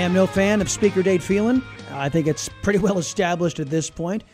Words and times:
Am 0.00 0.14
no 0.14 0.26
fan 0.26 0.62
of 0.62 0.70
Speaker 0.70 1.02
Dade 1.02 1.22
Phelan. 1.22 1.62
I 1.92 2.08
think 2.08 2.26
it's 2.26 2.48
pretty 2.62 2.78
well 2.78 2.96
established 2.96 3.60
at 3.60 3.68
this 3.68 3.90
point, 3.90 4.24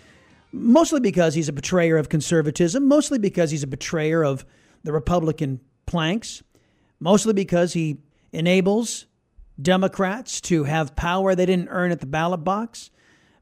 mostly 0.53 1.01
because 1.01 1.35
he's 1.35 1.49
a 1.49 1.53
betrayer 1.53 1.97
of 1.97 2.09
conservatism, 2.09 2.87
mostly 2.87 3.19
because 3.19 3.51
he's 3.51 3.65
a 3.65 3.67
betrayer 3.67 4.25
of 4.25 4.47
the 4.85 4.93
Republican 4.93 5.61
planks, 5.85 6.45
mostly 7.01 7.33
because 7.33 7.73
he 7.73 7.99
enables 8.33 9.07
Democrats 9.61 10.41
to 10.43 10.65
have 10.65 10.95
power 10.95 11.35
they 11.35 11.47
didn't 11.47 11.69
earn 11.71 11.91
at 11.91 11.99
the 11.99 12.07
ballot 12.07 12.45
box, 12.45 12.91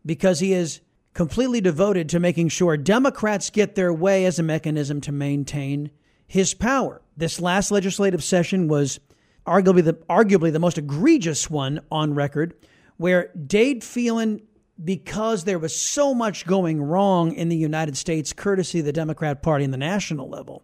because 0.07 0.41
he 0.41 0.55
is 0.55 0.81
completely 1.13 1.61
devoted 1.61 2.09
to 2.09 2.21
making 2.21 2.49
sure 2.49 2.77
Democrats 2.77 3.51
get 3.51 3.75
their 3.75 3.93
way 3.93 4.25
as 4.25 4.39
a 4.39 4.43
mechanism 4.43 5.01
to 5.03 5.13
maintain 5.13 5.91
his 6.27 6.55
power. 6.55 7.03
This 7.17 7.39
last 7.39 7.71
legislative 7.71 8.25
session 8.25 8.67
was 8.67 8.99
arguably 9.47 9.85
the 9.85 9.95
arguably 10.09 10.53
the 10.53 10.59
most 10.59 10.79
egregious 10.79 11.51
one 11.51 11.81
on 11.91 12.15
record, 12.15 12.55
where 12.97 13.31
Dade 13.47 13.85
Phelan, 13.85 14.43
because 14.83 15.45
there 15.45 15.59
was 15.59 15.79
so 15.79 16.15
much 16.15 16.47
going 16.47 16.83
wrong 16.83 17.33
in 17.33 17.49
the 17.49 17.57
United 17.57 17.97
States, 17.97 18.33
courtesy 18.33 18.81
of 18.81 18.87
the 18.87 18.93
Democrat 18.93 19.43
Party 19.43 19.65
and 19.65 19.73
the 19.73 19.79
national 19.79 20.29
level, 20.29 20.63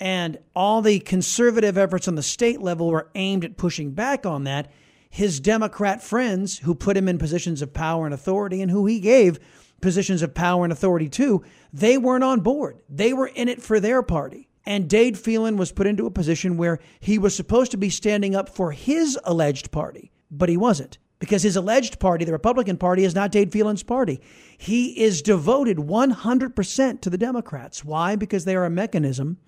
and 0.00 0.38
all 0.54 0.82
the 0.82 1.00
conservative 1.00 1.76
efforts 1.76 2.08
on 2.08 2.14
the 2.14 2.22
state 2.22 2.60
level 2.60 2.88
were 2.88 3.10
aimed 3.14 3.44
at 3.44 3.56
pushing 3.56 3.92
back 3.92 4.24
on 4.24 4.44
that. 4.44 4.70
His 5.10 5.40
Democrat 5.40 6.02
friends, 6.02 6.58
who 6.58 6.74
put 6.74 6.96
him 6.96 7.08
in 7.08 7.16
positions 7.18 7.62
of 7.62 7.72
power 7.72 8.04
and 8.04 8.14
authority, 8.14 8.60
and 8.60 8.70
who 8.70 8.86
he 8.86 9.00
gave 9.00 9.38
positions 9.80 10.22
of 10.22 10.34
power 10.34 10.64
and 10.64 10.72
authority 10.72 11.08
to, 11.08 11.42
they 11.72 11.96
weren't 11.96 12.24
on 12.24 12.40
board. 12.40 12.78
They 12.88 13.12
were 13.12 13.28
in 13.28 13.48
it 13.48 13.62
for 13.62 13.80
their 13.80 14.02
party. 14.02 14.47
And 14.68 14.86
Dade 14.86 15.16
Phelan 15.16 15.56
was 15.56 15.72
put 15.72 15.86
into 15.86 16.04
a 16.04 16.10
position 16.10 16.58
where 16.58 16.78
he 17.00 17.16
was 17.16 17.34
supposed 17.34 17.70
to 17.70 17.78
be 17.78 17.88
standing 17.88 18.36
up 18.36 18.50
for 18.50 18.72
his 18.72 19.18
alleged 19.24 19.70
party, 19.70 20.12
but 20.30 20.50
he 20.50 20.58
wasn't. 20.58 20.98
Because 21.18 21.42
his 21.42 21.56
alleged 21.56 21.98
party, 21.98 22.26
the 22.26 22.32
Republican 22.32 22.76
Party, 22.76 23.02
is 23.02 23.14
not 23.14 23.32
Dade 23.32 23.50
Phelan's 23.50 23.82
party. 23.82 24.20
He 24.58 25.00
is 25.00 25.22
devoted 25.22 25.78
100% 25.78 27.00
to 27.00 27.08
the 27.08 27.16
Democrats. 27.16 27.82
Why? 27.82 28.14
Because 28.14 28.44
they 28.44 28.54
are 28.54 28.66
a 28.66 28.70
mechanism 28.70 29.38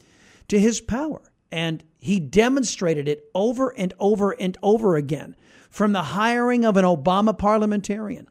to 0.48 0.58
his 0.58 0.80
power. 0.80 1.20
And 1.52 1.84
he 1.98 2.18
demonstrated 2.18 3.06
it 3.06 3.28
over 3.34 3.76
and 3.76 3.92
over 3.98 4.30
and 4.40 4.56
over 4.62 4.96
again 4.96 5.36
from 5.68 5.92
the 5.92 6.02
hiring 6.02 6.64
of 6.64 6.78
an 6.78 6.86
Obama 6.86 7.36
parliamentarian, 7.36 8.26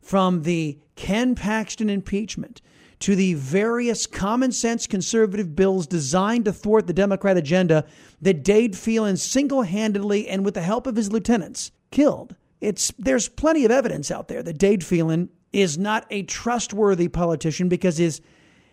from 0.00 0.42
the 0.42 0.78
Ken 0.94 1.34
Paxton 1.34 1.90
impeachment, 1.90 2.62
to 3.00 3.14
the 3.14 3.34
various 3.34 4.06
common 4.06 4.50
sense 4.50 4.86
conservative 4.86 5.54
bills 5.54 5.86
designed 5.86 6.44
to 6.46 6.52
thwart 6.52 6.86
the 6.86 6.92
Democrat 6.92 7.36
agenda 7.36 7.84
that 8.20 8.42
Dade 8.42 8.76
Phelan 8.76 9.16
single 9.16 9.62
handedly 9.62 10.28
and 10.28 10.44
with 10.44 10.54
the 10.54 10.62
help 10.62 10.86
of 10.86 10.96
his 10.96 11.12
lieutenants 11.12 11.70
killed. 11.90 12.34
It's, 12.60 12.92
there's 12.98 13.28
plenty 13.28 13.64
of 13.64 13.70
evidence 13.70 14.10
out 14.10 14.28
there 14.28 14.42
that 14.42 14.58
Dade 14.58 14.84
Phelan 14.84 15.28
is 15.52 15.78
not 15.78 16.06
a 16.10 16.24
trustworthy 16.24 17.08
politician 17.08 17.68
because 17.68 17.98
his, 17.98 18.20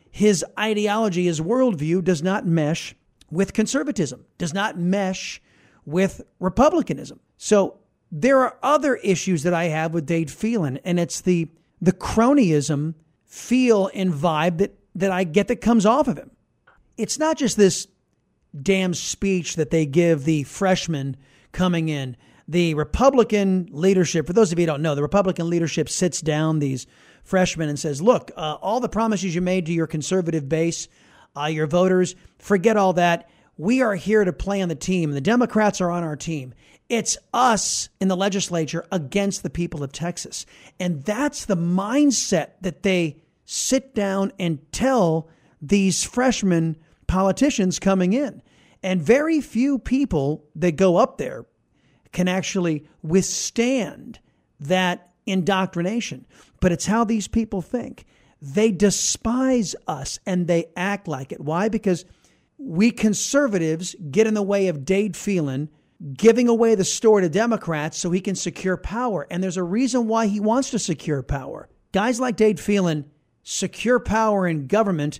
his 0.09 0.43
ideology, 0.57 1.25
his 1.25 1.39
worldview 1.39 2.03
does 2.03 2.23
not 2.23 2.47
mesh 2.47 2.95
with 3.29 3.53
conservatism, 3.53 4.25
does 4.37 4.53
not 4.53 4.77
mesh 4.77 5.41
with 5.85 6.21
republicanism. 6.39 7.19
So 7.37 7.79
there 8.11 8.39
are 8.39 8.57
other 8.63 8.95
issues 8.95 9.43
that 9.43 9.53
I 9.53 9.65
have 9.65 9.93
with 9.93 10.05
Dade 10.05 10.31
Phelan, 10.31 10.77
and 10.83 10.99
it's 10.99 11.21
the, 11.21 11.47
the 11.81 11.91
cronyism 11.91 12.95
feel 13.25 13.89
and 13.93 14.13
vibe 14.13 14.59
that, 14.59 14.77
that 14.95 15.11
I 15.11 15.23
get 15.23 15.47
that 15.47 15.57
comes 15.57 15.85
off 15.85 16.07
of 16.07 16.17
him. 16.17 16.31
It's 16.97 17.19
not 17.19 17.37
just 17.37 17.57
this 17.57 17.87
damn 18.61 18.93
speech 18.93 19.55
that 19.55 19.69
they 19.69 19.85
give 19.85 20.23
the 20.23 20.43
freshmen 20.43 21.17
coming 21.51 21.89
in. 21.89 22.15
The 22.47 22.73
Republican 22.75 23.67
leadership, 23.71 24.27
for 24.27 24.33
those 24.33 24.51
of 24.51 24.59
you 24.59 24.63
who 24.63 24.67
don't 24.67 24.81
know, 24.81 24.95
the 24.95 25.01
Republican 25.01 25.49
leadership 25.49 25.89
sits 25.89 26.21
down 26.21 26.59
these 26.59 26.85
freshmen 27.23 27.69
and 27.69 27.79
says, 27.79 28.01
Look, 28.01 28.31
uh, 28.35 28.57
all 28.61 28.79
the 28.79 28.89
promises 28.89 29.33
you 29.33 29.41
made 29.41 29.65
to 29.65 29.73
your 29.73 29.87
conservative 29.87 30.47
base, 30.47 30.87
uh, 31.35 31.45
your 31.45 31.67
voters, 31.67 32.15
forget 32.37 32.77
all 32.77 32.93
that. 32.93 33.29
We 33.57 33.81
are 33.81 33.95
here 33.95 34.23
to 34.23 34.33
play 34.33 34.61
on 34.61 34.69
the 34.69 34.75
team. 34.75 35.11
The 35.11 35.21
Democrats 35.21 35.79
are 35.81 35.91
on 35.91 36.03
our 36.03 36.15
team. 36.15 36.53
It's 36.89 37.17
us 37.33 37.89
in 37.99 38.09
the 38.09 38.17
legislature 38.17 38.85
against 38.91 39.43
the 39.43 39.49
people 39.49 39.81
of 39.83 39.91
Texas. 39.91 40.45
And 40.79 41.03
that's 41.03 41.45
the 41.45 41.57
mindset 41.57 42.51
that 42.61 42.83
they 42.83 43.17
sit 43.45 43.95
down 43.95 44.33
and 44.37 44.59
tell 44.71 45.29
these 45.61 46.03
freshman 46.03 46.77
politicians 47.07 47.79
coming 47.79 48.13
in. 48.13 48.41
And 48.83 49.01
very 49.01 49.41
few 49.41 49.79
people 49.79 50.45
that 50.55 50.73
go 50.73 50.97
up 50.97 51.17
there 51.17 51.45
can 52.11 52.27
actually 52.27 52.85
withstand 53.01 54.19
that 54.59 55.11
indoctrination. 55.25 56.25
But 56.61 56.71
it's 56.71 56.85
how 56.85 57.03
these 57.03 57.27
people 57.27 57.61
think. 57.61 58.05
They 58.41 58.71
despise 58.71 59.75
us 59.87 60.19
and 60.25 60.45
they 60.45 60.65
act 60.75 61.07
like 61.07 61.31
it. 61.31 61.41
Why? 61.41 61.67
Because 61.67 62.05
we 62.57 62.91
conservatives 62.91 63.95
get 64.11 64.27
in 64.27 64.33
the 64.33 64.41
way 64.41 64.67
of 64.67 64.85
Dade 64.85 65.15
Phelan 65.15 65.69
giving 66.13 66.47
away 66.47 66.75
the 66.75 66.83
store 66.83 67.21
to 67.21 67.29
Democrats 67.29 67.97
so 67.97 68.11
he 68.11 68.21
can 68.21 68.35
secure 68.35 68.77
power. 68.77 69.25
And 69.29 69.41
there's 69.41 69.57
a 69.57 69.63
reason 69.63 70.07
why 70.07 70.27
he 70.27 70.39
wants 70.39 70.71
to 70.71 70.79
secure 70.79 71.23
power. 71.23 71.69
Guys 71.91 72.19
like 72.19 72.35
Dade 72.35 72.59
Phelan 72.59 73.09
secure 73.43 73.99
power 73.99 74.47
in 74.47 74.67
government 74.67 75.19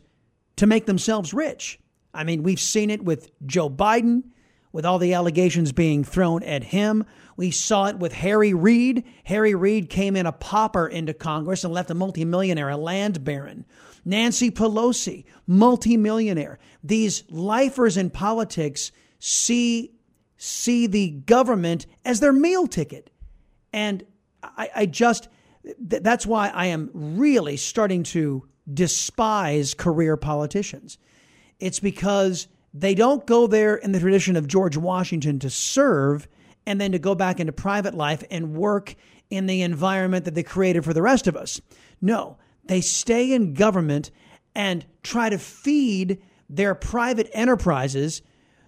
to 0.57 0.67
make 0.67 0.85
themselves 0.85 1.33
rich. 1.33 1.79
I 2.13 2.23
mean, 2.23 2.43
we've 2.43 2.59
seen 2.59 2.89
it 2.89 3.03
with 3.03 3.29
Joe 3.45 3.69
Biden, 3.69 4.23
with 4.71 4.85
all 4.85 4.99
the 4.99 5.13
allegations 5.13 5.71
being 5.71 6.03
thrown 6.03 6.43
at 6.43 6.63
him. 6.63 7.05
We 7.37 7.51
saw 7.51 7.85
it 7.85 7.97
with 7.97 8.11
Harry 8.11 8.53
Reid. 8.53 9.05
Harry 9.23 9.55
Reid 9.55 9.89
came 9.89 10.17
in 10.17 10.25
a 10.25 10.33
pauper 10.33 10.87
into 10.87 11.13
Congress 11.13 11.63
and 11.63 11.73
left 11.73 11.91
a 11.91 11.95
multimillionaire, 11.95 12.69
a 12.69 12.77
land 12.77 13.23
baron. 13.23 13.65
Nancy 14.05 14.51
Pelosi, 14.51 15.25
multimillionaire. 15.47 16.59
These 16.83 17.23
lifers 17.29 17.97
in 17.97 18.11
politics 18.11 18.91
see 19.19 19.91
see 20.37 20.85
the 20.87 21.09
government 21.09 21.85
as 22.03 22.19
their 22.19 22.33
meal 22.33 22.67
ticket. 22.67 23.09
And 23.73 24.05
I, 24.43 24.69
I 24.75 24.85
just, 24.85 25.27
th- 25.63 26.03
that's 26.03 26.25
why 26.25 26.49
I 26.49 26.67
am 26.67 26.91
really 26.93 27.57
starting 27.57 28.03
to 28.03 28.47
despise 28.71 29.73
career 29.73 30.17
politicians. 30.17 30.97
It's 31.59 31.79
because 31.79 32.47
they 32.73 32.95
don't 32.95 33.25
go 33.25 33.47
there 33.47 33.75
in 33.75 33.93
the 33.93 33.99
tradition 33.99 34.35
of 34.35 34.47
George 34.47 34.75
Washington 34.75 35.39
to 35.39 35.49
serve 35.49 36.27
and 36.65 36.81
then 36.81 36.91
to 36.91 36.99
go 36.99 37.15
back 37.15 37.39
into 37.39 37.53
private 37.53 37.93
life 37.93 38.23
and 38.29 38.55
work 38.55 38.95
in 39.29 39.45
the 39.45 39.61
environment 39.61 40.25
that 40.25 40.35
they 40.35 40.43
created 40.43 40.83
for 40.83 40.93
the 40.93 41.01
rest 41.01 41.27
of 41.27 41.35
us. 41.35 41.61
No, 42.01 42.37
they 42.67 42.81
stay 42.81 43.33
in 43.33 43.53
government 43.53 44.11
and 44.53 44.85
try 45.03 45.29
to 45.29 45.37
feed 45.37 46.21
their 46.49 46.75
private 46.75 47.29
enterprises 47.33 48.21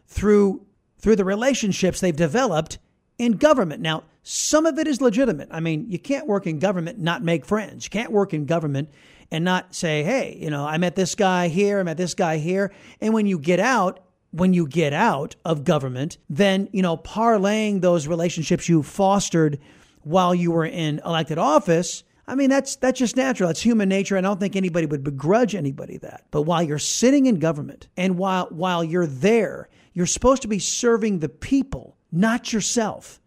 through 0.07 0.65
through 0.99 1.15
the 1.15 1.25
relationships 1.25 1.99
they've 1.99 2.15
developed 2.15 2.79
in 3.19 3.33
government. 3.33 3.81
Now, 3.81 4.03
some 4.23 4.65
of 4.65 4.77
it 4.79 4.87
is 4.87 4.99
legitimate. 4.99 5.47
I 5.51 5.59
mean, 5.59 5.85
you 5.89 5.99
can't 5.99 6.27
work 6.27 6.47
in 6.47 6.59
government 6.59 6.99
not 6.99 7.23
make 7.23 7.45
friends. 7.45 7.85
You 7.85 7.89
can't 7.91 8.11
work 8.11 8.33
in 8.33 8.45
government 8.45 8.89
and 9.31 9.45
not 9.45 9.75
say, 9.75 10.03
hey, 10.03 10.37
you 10.39 10.49
know, 10.49 10.65
I 10.65 10.77
met 10.77 10.95
this 10.95 11.15
guy 11.15 11.47
here, 11.47 11.79
I 11.79 11.83
met 11.83 11.97
this 11.97 12.13
guy 12.13 12.37
here. 12.37 12.73
And 12.99 13.13
when 13.13 13.25
you 13.25 13.39
get 13.39 13.59
out, 13.59 13.99
when 14.31 14.53
you 14.53 14.67
get 14.67 14.93
out 14.93 15.35
of 15.45 15.63
government, 15.63 16.17
then, 16.29 16.69
you 16.71 16.81
know, 16.81 16.97
parlaying 16.97 17.81
those 17.81 18.07
relationships 18.07 18.67
you 18.67 18.83
fostered 18.83 19.59
while 20.03 20.33
you 20.33 20.51
were 20.51 20.65
in 20.65 20.99
elected 21.05 21.37
office. 21.37 22.03
I 22.27 22.35
mean, 22.35 22.49
that's 22.49 22.75
that's 22.75 22.99
just 22.99 23.15
natural. 23.15 23.49
It's 23.49 23.61
human 23.61 23.87
nature. 23.87 24.17
I 24.17 24.21
don't 24.21 24.39
think 24.39 24.55
anybody 24.55 24.85
would 24.85 25.03
begrudge 25.03 25.55
anybody 25.55 25.97
that. 25.99 26.25
But 26.29 26.41
while 26.41 26.61
you're 26.61 26.77
sitting 26.77 27.25
in 27.25 27.39
government 27.39 27.87
and 27.95 28.17
while 28.17 28.47
while 28.47 28.83
you're 28.83 29.07
there, 29.07 29.69
you're 29.93 30.05
supposed 30.05 30.41
to 30.41 30.47
be 30.47 30.59
serving 30.59 31.19
the 31.19 31.29
people, 31.29 31.95
not 32.11 32.51
yourself. 32.51 33.21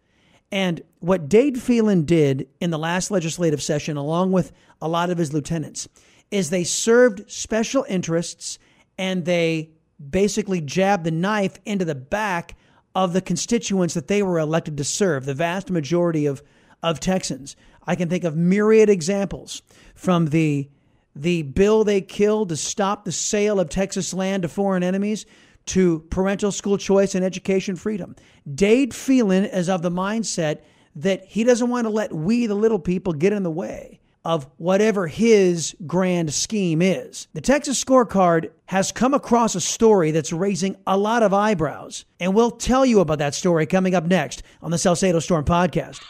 And 0.51 0.81
what 0.99 1.29
Dade 1.29 1.61
Phelan 1.61 2.05
did 2.05 2.47
in 2.59 2.69
the 2.69 2.77
last 2.77 3.09
legislative 3.09 3.63
session, 3.63 3.97
along 3.97 4.33
with 4.33 4.51
a 4.81 4.87
lot 4.87 5.09
of 5.09 5.17
his 5.17 5.33
lieutenants, 5.33 5.87
is 6.29 6.49
they 6.49 6.63
served 6.63 7.29
special 7.31 7.85
interests 7.89 8.59
and 8.97 9.25
they 9.25 9.71
basically 10.09 10.61
jabbed 10.61 11.05
the 11.05 11.11
knife 11.11 11.57
into 11.65 11.85
the 11.85 11.95
back 11.95 12.55
of 12.93 13.13
the 13.13 13.21
constituents 13.21 13.93
that 13.93 14.07
they 14.07 14.21
were 14.21 14.39
elected 14.39 14.77
to 14.77 14.83
serve, 14.83 15.25
the 15.25 15.33
vast 15.33 15.69
majority 15.69 16.25
of, 16.25 16.43
of 16.83 16.99
Texans. 16.99 17.55
I 17.85 17.95
can 17.95 18.09
think 18.09 18.23
of 18.23 18.35
myriad 18.35 18.89
examples 18.89 19.61
from 19.95 20.27
the 20.27 20.69
the 21.13 21.41
bill 21.41 21.83
they 21.83 21.99
killed 21.99 22.49
to 22.49 22.55
stop 22.55 23.03
the 23.03 23.11
sale 23.11 23.59
of 23.59 23.67
Texas 23.67 24.13
land 24.13 24.43
to 24.43 24.47
foreign 24.47 24.81
enemies 24.81 25.25
to 25.65 25.99
parental 26.09 26.51
school 26.51 26.77
choice 26.77 27.15
and 27.15 27.23
education 27.23 27.75
freedom. 27.75 28.15
Dade 28.53 28.93
Phelan 28.93 29.45
is 29.45 29.69
of 29.69 29.81
the 29.81 29.91
mindset 29.91 30.59
that 30.95 31.25
he 31.25 31.43
doesn't 31.43 31.69
want 31.69 31.85
to 31.85 31.89
let 31.89 32.13
we, 32.13 32.45
the 32.47 32.55
little 32.55 32.79
people, 32.79 33.13
get 33.13 33.33
in 33.33 33.43
the 33.43 33.51
way 33.51 33.99
of 34.23 34.47
whatever 34.57 35.07
his 35.07 35.75
grand 35.87 36.31
scheme 36.33 36.81
is. 36.81 37.27
The 37.33 37.41
Texas 37.41 37.83
scorecard 37.83 38.51
has 38.65 38.91
come 38.91 39.13
across 39.13 39.55
a 39.55 39.61
story 39.61 40.11
that's 40.11 40.31
raising 40.31 40.75
a 40.85 40.97
lot 40.97 41.23
of 41.23 41.33
eyebrows, 41.33 42.05
and 42.19 42.35
we'll 42.35 42.51
tell 42.51 42.85
you 42.85 42.99
about 42.99 43.17
that 43.17 43.33
story 43.33 43.65
coming 43.65 43.95
up 43.95 44.05
next 44.05 44.43
on 44.61 44.69
the 44.69 44.77
Salcedo 44.77 45.19
Storm 45.19 45.45
podcast. 45.45 46.01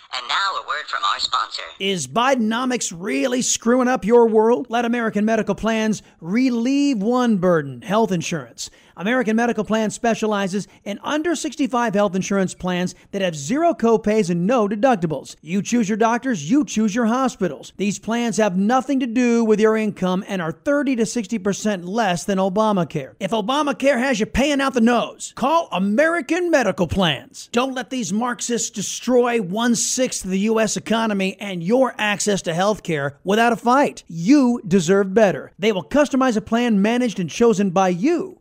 From 0.92 1.04
our 1.06 1.20
sponsor. 1.20 1.64
Is 1.80 2.06
Bidenomics 2.06 2.94
really 2.96 3.42
screwing 3.42 3.88
up 3.88 4.04
your 4.04 4.28
world? 4.28 4.68
Let 4.70 4.84
American 4.84 5.24
Medical 5.24 5.56
Plans 5.56 6.04
relieve 6.20 6.98
one 6.98 7.38
burden 7.38 7.82
health 7.82 8.12
insurance. 8.12 8.70
American 9.02 9.36
Medical 9.36 9.64
Plan 9.64 9.90
specializes 9.90 10.68
in 10.84 11.00
under 11.04 11.36
65 11.36 11.96
health 11.96 12.16
insurance 12.16 12.54
plans 12.54 12.94
that 13.10 13.24
have 13.24 13.36
zero 13.36 13.74
copays 13.74 14.30
and 14.30 14.46
no 14.46 14.68
deductibles. 14.68 15.36
You 15.42 15.64
choose 15.64 15.90
your 15.90 15.98
doctors, 15.98 16.52
you 16.52 16.64
choose 16.64 16.94
your 16.94 17.08
hospitals. 17.08 17.74
These 17.78 17.98
plans 17.98 18.38
have 18.38 18.56
nothing 18.56 19.00
to 19.00 19.08
do 19.08 19.44
with 19.44 19.60
your 19.60 19.76
income 19.76 20.24
and 20.28 20.40
are 20.40 20.52
30 20.52 20.98
to 20.98 21.04
60% 21.04 21.84
less 21.84 22.26
than 22.26 22.38
Obamacare. 22.38 23.16
If 23.20 23.32
Obamacare 23.32 23.98
has 23.98 24.20
you 24.20 24.28
paying 24.28 24.62
out 24.62 24.76
the 24.76 24.82
nose, 24.82 25.34
call 25.36 25.68
American 25.72 26.52
Medical 26.52 26.86
Plans. 26.88 27.50
Don't 27.52 27.74
let 27.74 27.90
these 27.90 28.14
Marxists 28.14 28.70
destroy 28.70 29.42
one 29.42 29.74
sixth 29.74 30.24
of 30.24 30.30
the 30.30 30.40
U.S. 30.42 30.78
economy 30.78 31.38
and 31.40 31.64
your 31.64 31.96
access 31.98 32.44
to 32.44 32.54
health 32.54 32.84
care 32.84 33.18
without 33.24 33.52
a 33.52 33.56
fight. 33.56 34.04
You 34.08 34.62
deserve 34.68 35.16
better. 35.16 35.54
They 35.58 35.72
will 35.72 35.84
customize 35.84 36.38
a 36.38 36.42
plan 36.42 36.84
managed 36.84 37.20
and 37.20 37.32
chosen 37.32 37.72
by 37.72 37.90
you, 37.90 38.41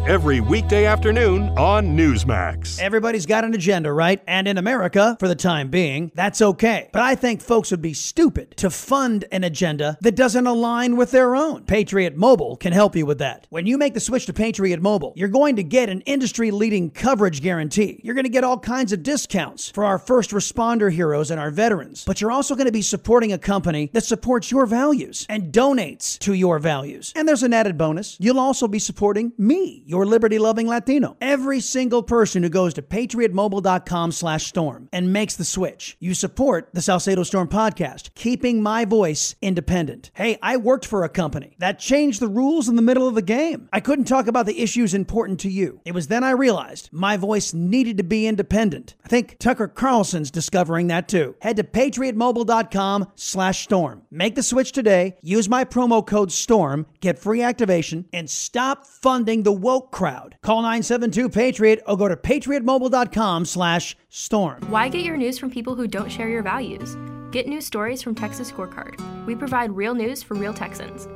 every 0.07 0.41
weekday 0.41 0.85
afternoon 0.85 1.49
on 1.59 1.95
Newsmax. 1.95 2.79
Everybody's 2.79 3.27
got 3.27 3.43
an 3.43 3.53
agenda, 3.53 3.93
right? 3.93 4.19
And 4.25 4.47
in 4.47 4.57
America, 4.57 5.15
for 5.19 5.27
the 5.27 5.35
time 5.35 5.69
being, 5.69 6.11
that's 6.15 6.41
okay. 6.41 6.89
But 6.91 7.03
I 7.03 7.13
think 7.13 7.39
folks 7.39 7.69
would 7.69 7.83
be 7.83 7.93
stupid 7.93 8.57
to 8.57 8.71
fund 8.71 9.25
an 9.31 9.43
agenda 9.43 9.97
that 10.01 10.15
doesn't 10.15 10.47
align 10.47 10.95
with 10.95 11.11
their 11.11 11.35
own. 11.35 11.65
Patriot 11.65 12.17
Mobile 12.17 12.57
can 12.57 12.73
help 12.73 12.95
you 12.95 13.05
with 13.05 13.19
that. 13.19 13.45
When 13.51 13.67
you 13.67 13.77
make 13.77 13.93
the 13.93 13.99
switch 13.99 14.25
to 14.25 14.33
Patriot 14.33 14.81
Mobile, 14.81 15.13
you're 15.15 15.29
going 15.29 15.55
to 15.57 15.63
get 15.63 15.87
an 15.89 16.01
industry 16.01 16.49
leading 16.49 16.89
coverage 16.89 17.41
guarantee. 17.41 18.01
You're 18.03 18.15
going 18.15 18.25
to 18.25 18.29
get 18.29 18.43
all 18.43 18.57
kinds 18.57 18.91
of 18.93 19.03
discounts 19.03 19.69
for 19.69 19.85
our 19.85 19.99
first 19.99 20.31
responder 20.31 20.91
heroes 20.91 21.29
and 21.29 21.39
our 21.39 21.51
veterans. 21.51 22.03
But 22.05 22.21
you're 22.21 22.31
also 22.31 22.55
going 22.55 22.65
to 22.65 22.71
be 22.71 22.81
supporting 22.81 23.33
a 23.33 23.37
company 23.37 23.91
that 23.93 24.03
supports 24.03 24.49
your 24.51 24.65
values 24.65 25.27
and 25.29 25.53
donates 25.53 26.17
to 26.19 26.33
your 26.33 26.57
values. 26.57 27.13
And 27.15 27.27
there's 27.27 27.43
an 27.43 27.53
added 27.53 27.77
bonus. 27.77 28.17
You'll 28.19 28.39
also 28.39 28.67
be 28.67 28.79
supporting 28.79 29.31
me, 29.37 29.83
your 29.91 30.05
liberty 30.05 30.39
loving 30.39 30.67
Latino. 30.67 31.17
Every 31.19 31.59
single 31.59 32.01
person 32.01 32.43
who 32.43 32.49
goes 32.49 32.73
to 32.75 32.81
patriotmobile.com 32.81 34.13
slash 34.13 34.45
storm 34.47 34.87
and 34.93 35.11
makes 35.11 35.35
the 35.35 35.43
switch, 35.43 35.97
you 35.99 36.13
support 36.13 36.69
the 36.71 36.81
Salcedo 36.81 37.23
Storm 37.23 37.49
podcast, 37.49 38.13
keeping 38.15 38.63
my 38.63 38.85
voice 38.85 39.35
independent. 39.41 40.09
Hey, 40.13 40.39
I 40.41 40.55
worked 40.55 40.85
for 40.85 41.03
a 41.03 41.09
company 41.09 41.57
that 41.59 41.77
changed 41.77 42.21
the 42.21 42.29
rules 42.29 42.69
in 42.69 42.77
the 42.77 42.81
middle 42.81 43.05
of 43.05 43.15
the 43.15 43.21
game. 43.21 43.67
I 43.73 43.81
couldn't 43.81 44.05
talk 44.05 44.27
about 44.27 44.45
the 44.45 44.61
issues 44.61 44.93
important 44.93 45.41
to 45.41 45.49
you. 45.49 45.81
It 45.83 45.93
was 45.93 46.07
then 46.07 46.23
I 46.23 46.31
realized 46.31 46.87
my 46.93 47.17
voice 47.17 47.53
needed 47.53 47.97
to 47.97 48.03
be 48.03 48.27
independent. 48.27 48.95
I 49.03 49.09
think 49.09 49.39
Tucker 49.39 49.67
Carlson's 49.67 50.31
discovering 50.31 50.87
that 50.87 51.09
too. 51.09 51.35
Head 51.41 51.57
to 51.57 51.65
patriotmobile.com 51.65 53.11
slash 53.15 53.63
storm. 53.63 54.03
Make 54.09 54.35
the 54.35 54.43
switch 54.43 54.71
today. 54.71 55.17
Use 55.21 55.49
my 55.49 55.65
promo 55.65 56.05
code 56.07 56.31
STORM, 56.31 56.85
get 57.01 57.19
free 57.19 57.41
activation, 57.41 58.05
and 58.13 58.29
stop 58.29 58.85
funding 58.85 59.43
the 59.43 59.51
woke 59.51 59.80
crowd. 59.89 60.37
Call 60.43 60.63
972-PATRIOT 60.63 61.79
or 61.87 61.97
go 61.97 62.07
to 62.07 62.15
patriotmobile.com 62.15 63.45
slash 63.45 63.95
storm. 64.09 64.61
Why 64.69 64.89
get 64.89 65.03
your 65.03 65.17
news 65.17 65.39
from 65.39 65.49
people 65.49 65.75
who 65.75 65.87
don't 65.87 66.11
share 66.11 66.29
your 66.29 66.43
values? 66.43 66.95
Get 67.31 67.47
news 67.47 67.65
stories 67.65 68.01
from 68.01 68.13
Texas 68.13 68.51
Scorecard. 68.51 68.99
We 69.25 69.35
provide 69.35 69.71
real 69.71 69.95
news 69.95 70.21
for 70.21 70.35
real 70.35 70.53
Texans. 70.53 71.07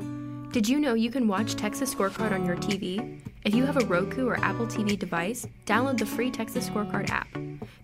Did 0.54 0.70
you 0.70 0.80
know 0.80 0.94
you 0.94 1.12
can 1.12 1.28
watch 1.28 1.56
Texas 1.56 1.94
Scorecard 1.94 2.32
on 2.32 2.46
your 2.46 2.56
TV? 2.56 3.20
If 3.44 3.54
you 3.54 3.66
have 3.66 3.76
a 3.76 3.86
Roku 3.86 4.26
or 4.26 4.40
Apple 4.40 4.66
TV 4.66 4.98
device, 4.98 5.46
download 5.66 5.98
the 5.98 6.06
free 6.06 6.32
Texas 6.32 6.70
Scorecard 6.70 7.10
app. 7.10 7.28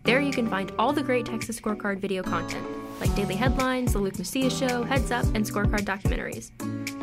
There 0.04 0.22
you 0.22 0.32
can 0.32 0.50
find 0.50 0.72
all 0.80 0.94
the 0.94 1.04
great 1.04 1.26
Texas 1.26 1.60
Scorecard 1.60 2.00
video 2.00 2.24
content, 2.24 2.66
like 3.02 3.14
daily 3.14 3.36
headlines, 3.36 3.94
The 3.94 4.00
Luke 4.00 4.18
Macias 4.18 4.58
Show, 4.58 4.84
Heads 4.84 5.12
Up, 5.12 5.26
and 5.36 5.46
Scorecard 5.46 5.82
documentaries. 5.82 6.52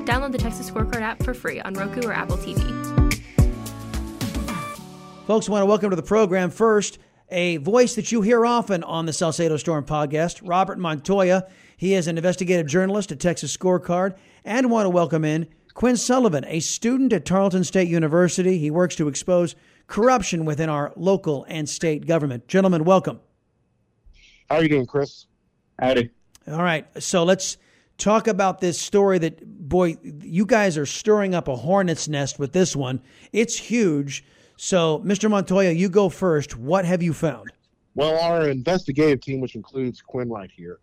Download 0.06 0.32
the 0.32 0.38
Texas 0.38 0.70
Scorecard 0.70 1.02
app 1.02 1.22
for 1.22 1.34
free 1.34 1.60
on 1.60 1.74
Roku 1.74 2.08
or 2.08 2.12
Apple 2.12 2.38
TV. 2.38 2.97
Folks, 5.28 5.46
I 5.46 5.52
want 5.52 5.60
to 5.60 5.66
welcome 5.66 5.90
to 5.90 5.96
the 5.96 6.02
program 6.02 6.48
first 6.48 6.98
a 7.30 7.58
voice 7.58 7.96
that 7.96 8.10
you 8.10 8.22
hear 8.22 8.46
often 8.46 8.82
on 8.82 9.04
the 9.04 9.12
Salcedo 9.12 9.58
Storm 9.58 9.84
podcast, 9.84 10.40
Robert 10.42 10.78
Montoya. 10.78 11.46
He 11.76 11.92
is 11.92 12.06
an 12.06 12.16
investigative 12.16 12.66
journalist 12.66 13.12
at 13.12 13.20
Texas 13.20 13.54
Scorecard, 13.54 14.16
and 14.42 14.70
want 14.70 14.86
to 14.86 14.88
welcome 14.88 15.26
in 15.26 15.46
Quinn 15.74 15.98
Sullivan, 15.98 16.46
a 16.46 16.60
student 16.60 17.12
at 17.12 17.26
Tarleton 17.26 17.62
State 17.62 17.88
University. 17.88 18.56
He 18.56 18.70
works 18.70 18.96
to 18.96 19.06
expose 19.06 19.54
corruption 19.86 20.46
within 20.46 20.70
our 20.70 20.94
local 20.96 21.44
and 21.46 21.68
state 21.68 22.06
government. 22.06 22.48
Gentlemen, 22.48 22.84
welcome. 22.84 23.20
How 24.48 24.56
are 24.56 24.62
you 24.62 24.70
doing, 24.70 24.86
Chris? 24.86 25.26
Howdy. 25.78 26.08
All 26.50 26.62
right, 26.62 26.86
so 27.02 27.24
let's 27.24 27.58
talk 27.98 28.28
about 28.28 28.62
this 28.62 28.80
story 28.80 29.18
that, 29.18 29.44
boy, 29.44 29.98
you 30.02 30.46
guys 30.46 30.78
are 30.78 30.86
stirring 30.86 31.34
up 31.34 31.48
a 31.48 31.56
hornet's 31.56 32.08
nest 32.08 32.38
with 32.38 32.54
this 32.54 32.74
one. 32.74 33.02
It's 33.30 33.58
huge. 33.58 34.24
So, 34.60 34.98
Mr. 35.06 35.30
Montoya, 35.30 35.70
you 35.70 35.88
go 35.88 36.08
first. 36.08 36.56
What 36.56 36.84
have 36.84 37.00
you 37.00 37.12
found? 37.12 37.52
Well, 37.94 38.18
our 38.18 38.48
investigative 38.48 39.20
team, 39.20 39.40
which 39.40 39.54
includes 39.54 40.02
Quinn 40.02 40.28
right 40.28 40.50
here, 40.50 40.80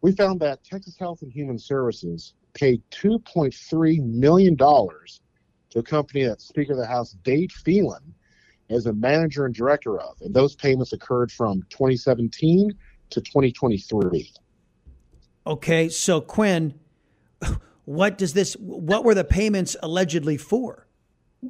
we 0.00 0.12
found 0.12 0.40
that 0.40 0.64
Texas 0.64 0.96
Health 0.98 1.20
and 1.20 1.30
Human 1.30 1.58
Services 1.58 2.32
paid 2.54 2.82
$2.3 2.90 4.02
million 4.02 4.56
to 4.56 5.78
a 5.78 5.82
company 5.82 6.24
that 6.24 6.40
Speaker 6.40 6.72
of 6.72 6.78
the 6.78 6.86
House, 6.86 7.16
Dade 7.22 7.52
Phelan, 7.52 8.14
is 8.70 8.86
a 8.86 8.94
manager 8.94 9.44
and 9.44 9.54
director 9.54 10.00
of. 10.00 10.16
And 10.22 10.32
those 10.32 10.56
payments 10.56 10.94
occurred 10.94 11.30
from 11.30 11.66
2017 11.68 12.72
to 13.10 13.20
2023. 13.20 14.32
Okay, 15.46 15.88
so 15.90 16.22
Quinn, 16.22 16.72
what 17.84 18.16
does 18.16 18.32
this 18.32 18.54
what 18.54 19.04
were 19.04 19.14
the 19.14 19.24
payments 19.24 19.76
allegedly 19.82 20.38
for? 20.38 20.86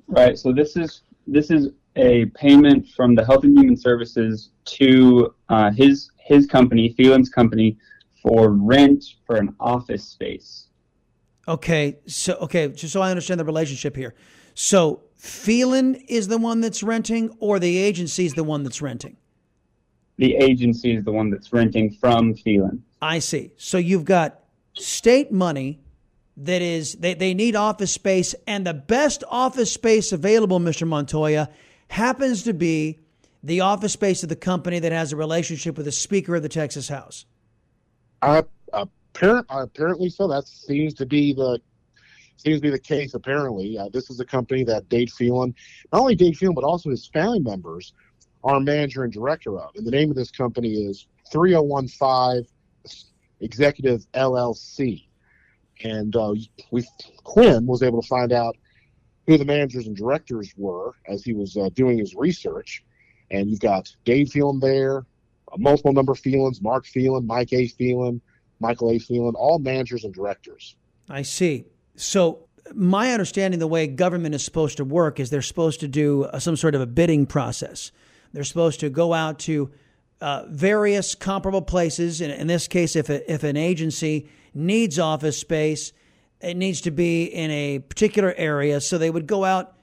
Right. 0.06 0.38
So 0.38 0.52
this 0.52 0.76
is 0.76 1.02
this 1.28 1.50
is 1.50 1.68
a 1.96 2.26
payment 2.26 2.88
from 2.88 3.14
the 3.14 3.24
Health 3.24 3.44
and 3.44 3.56
Human 3.58 3.76
Services 3.76 4.50
to 4.64 5.34
uh, 5.48 5.70
his 5.70 6.10
his 6.16 6.46
company, 6.46 6.94
Phelan's 6.96 7.28
company, 7.28 7.78
for 8.22 8.50
rent 8.50 9.04
for 9.26 9.36
an 9.36 9.54
office 9.60 10.04
space. 10.04 10.68
Okay, 11.46 11.98
so 12.06 12.34
okay, 12.34 12.68
just 12.68 12.92
so 12.92 13.00
I 13.00 13.10
understand 13.10 13.40
the 13.40 13.44
relationship 13.44 13.96
here. 13.96 14.14
So 14.54 15.02
Phelan 15.16 15.94
is 16.08 16.28
the 16.28 16.38
one 16.38 16.60
that's 16.60 16.82
renting, 16.82 17.30
or 17.38 17.58
the 17.58 17.78
agency 17.78 18.26
is 18.26 18.34
the 18.34 18.44
one 18.44 18.62
that's 18.62 18.82
renting? 18.82 19.16
The 20.16 20.34
agency 20.36 20.96
is 20.96 21.04
the 21.04 21.12
one 21.12 21.30
that's 21.30 21.52
renting 21.52 21.92
from 21.92 22.34
Phelan. 22.34 22.82
I 23.00 23.20
see. 23.20 23.52
So 23.56 23.78
you've 23.78 24.04
got 24.04 24.40
state 24.74 25.30
money 25.30 25.80
that 26.40 26.62
is 26.62 26.94
they, 26.94 27.14
they 27.14 27.34
need 27.34 27.56
office 27.56 27.92
space 27.92 28.34
and 28.46 28.66
the 28.66 28.74
best 28.74 29.24
office 29.28 29.72
space 29.72 30.12
available 30.12 30.60
mr 30.60 30.86
montoya 30.86 31.48
happens 31.88 32.44
to 32.44 32.54
be 32.54 32.98
the 33.42 33.60
office 33.60 33.92
space 33.92 34.22
of 34.22 34.28
the 34.28 34.36
company 34.36 34.78
that 34.78 34.92
has 34.92 35.12
a 35.12 35.16
relationship 35.16 35.76
with 35.76 35.86
the 35.86 35.92
speaker 35.92 36.36
of 36.36 36.42
the 36.42 36.48
texas 36.48 36.88
house. 36.88 37.24
Uh, 38.22 38.42
apparent, 38.72 39.46
apparently 39.48 40.08
so. 40.08 40.28
That 40.28 40.46
seems 40.46 40.94
to 40.94 41.06
be 41.06 41.32
the 41.32 41.60
seems 42.36 42.58
to 42.58 42.62
be 42.62 42.70
the 42.70 42.78
case 42.78 43.14
apparently. 43.14 43.76
Uh, 43.78 43.88
this 43.92 44.10
is 44.10 44.20
a 44.20 44.24
company 44.24 44.64
that 44.64 44.88
dade 44.88 45.10
phelan 45.10 45.54
not 45.92 46.00
only 46.00 46.14
dade 46.14 46.36
phelan 46.36 46.54
but 46.54 46.64
also 46.64 46.90
his 46.90 47.06
family 47.06 47.40
members 47.40 47.94
are 48.44 48.60
manager 48.60 49.02
and 49.02 49.12
director 49.12 49.58
of. 49.58 49.70
And 49.74 49.84
the 49.84 49.90
name 49.90 50.10
of 50.10 50.16
this 50.16 50.30
company 50.30 50.86
is 50.86 51.06
3015 51.32 52.46
executive 53.40 54.04
llc 54.14 55.07
and 55.82 56.14
uh, 56.16 56.34
we 56.70 56.84
Quinn 57.24 57.66
was 57.66 57.82
able 57.82 58.02
to 58.02 58.08
find 58.08 58.32
out 58.32 58.56
who 59.26 59.36
the 59.36 59.44
managers 59.44 59.86
and 59.86 59.96
directors 59.96 60.52
were 60.56 60.94
as 61.06 61.22
he 61.22 61.34
was 61.34 61.56
uh, 61.56 61.68
doing 61.74 61.98
his 61.98 62.14
research. 62.14 62.82
And 63.30 63.50
you've 63.50 63.60
got 63.60 63.94
Dade 64.04 64.30
Phelan 64.30 64.58
there, 64.60 65.04
a 65.52 65.58
multiple 65.58 65.92
number 65.92 66.14
Phelans, 66.14 66.62
Mark 66.62 66.86
Phelan, 66.86 67.26
Mike 67.26 67.52
A. 67.52 67.68
Phelan, 67.68 68.22
Michael 68.60 68.90
A. 68.90 68.98
Phelan, 68.98 69.34
all 69.34 69.58
managers 69.58 70.04
and 70.04 70.14
directors. 70.14 70.76
I 71.10 71.22
see. 71.22 71.66
So 71.94 72.48
my 72.74 73.12
understanding 73.12 73.60
the 73.60 73.66
way 73.66 73.86
government 73.86 74.34
is 74.34 74.44
supposed 74.44 74.78
to 74.78 74.84
work 74.84 75.20
is 75.20 75.30
they're 75.30 75.42
supposed 75.42 75.80
to 75.80 75.88
do 75.88 76.24
uh, 76.24 76.38
some 76.38 76.56
sort 76.56 76.74
of 76.74 76.80
a 76.80 76.86
bidding 76.86 77.26
process. 77.26 77.92
They're 78.32 78.44
supposed 78.44 78.80
to 78.80 78.90
go 78.90 79.14
out 79.14 79.38
to 79.40 79.70
uh, 80.20 80.44
various 80.48 81.14
comparable 81.14 81.62
places. 81.62 82.20
In, 82.20 82.30
in 82.30 82.46
this 82.46 82.68
case, 82.68 82.96
if, 82.96 83.08
a, 83.08 83.32
if 83.32 83.44
an 83.44 83.56
agency 83.56 84.28
needs 84.54 84.98
office 84.98 85.38
space. 85.38 85.92
It 86.40 86.56
needs 86.56 86.80
to 86.82 86.90
be 86.90 87.24
in 87.24 87.50
a 87.50 87.78
particular 87.80 88.34
area. 88.36 88.80
So 88.80 88.98
they 88.98 89.10
would 89.10 89.26
go 89.26 89.44
out 89.44 89.76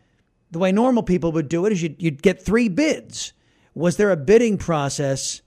the 0.52 0.60
way 0.60 0.72
normal 0.72 1.04
people 1.04 1.32
would 1.34 1.50
do 1.50 1.66
it 1.66 1.74
is 1.74 1.82
you'd, 1.82 2.02
you'd 2.02 2.22
get 2.22 2.42
three 2.42 2.70
bids. 2.70 3.34
Was 3.74 3.98
there 3.98 4.12
a 4.12 4.18
bidding 4.18 4.58
process 4.58 5.42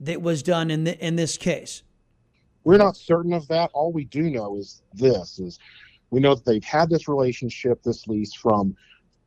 that 0.00 0.22
was 0.22 0.42
done 0.42 0.70
in 0.70 0.84
the, 0.84 0.98
in 1.04 1.16
this 1.16 1.36
case? 1.36 1.82
We're 2.64 2.76
not 2.78 2.96
certain 2.96 3.32
of 3.32 3.48
that. 3.48 3.70
All 3.72 3.92
we 3.92 4.04
do 4.04 4.30
know 4.30 4.56
is 4.56 4.82
this 4.94 5.40
is 5.40 5.58
we 6.10 6.20
know 6.20 6.34
that 6.34 6.44
they've 6.44 6.62
had 6.62 6.90
this 6.90 7.08
relationship, 7.08 7.82
this 7.82 8.06
lease 8.06 8.34
from 8.34 8.76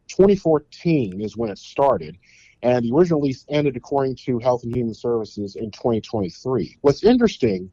2014 0.07 1.19
is 1.19 1.35
when 1.35 1.49
it 1.49 1.57
started. 1.57 2.17
And 2.63 2.85
the 2.85 2.91
original 2.93 3.21
lease 3.21 3.45
ended, 3.49 3.75
according 3.75 4.15
to 4.25 4.39
Health 4.39 4.63
and 4.63 4.75
Human 4.75 4.93
Services, 4.93 5.55
in 5.55 5.71
2023. 5.71 6.77
What's 6.81 7.03
interesting 7.03 7.71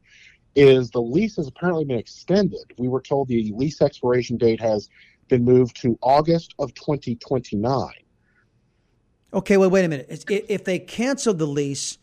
is 0.54 0.90
the 0.90 1.00
lease 1.00 1.36
has 1.36 1.48
apparently 1.48 1.84
been 1.84 1.98
extended. 1.98 2.64
We 2.76 2.88
were 2.88 3.00
told 3.00 3.28
the 3.28 3.52
lease 3.56 3.80
expiration 3.80 4.36
date 4.36 4.60
has 4.60 4.90
been 5.28 5.44
moved 5.44 5.80
to 5.80 5.98
August 6.02 6.54
of 6.58 6.74
2029. 6.74 7.88
Okay, 9.32 9.56
well, 9.56 9.70
wait 9.70 9.84
a 9.86 9.88
minute. 9.88 10.24
If 10.28 10.64
they 10.64 10.78
canceled 10.78 11.38
the 11.38 11.46
lease, 11.46 11.96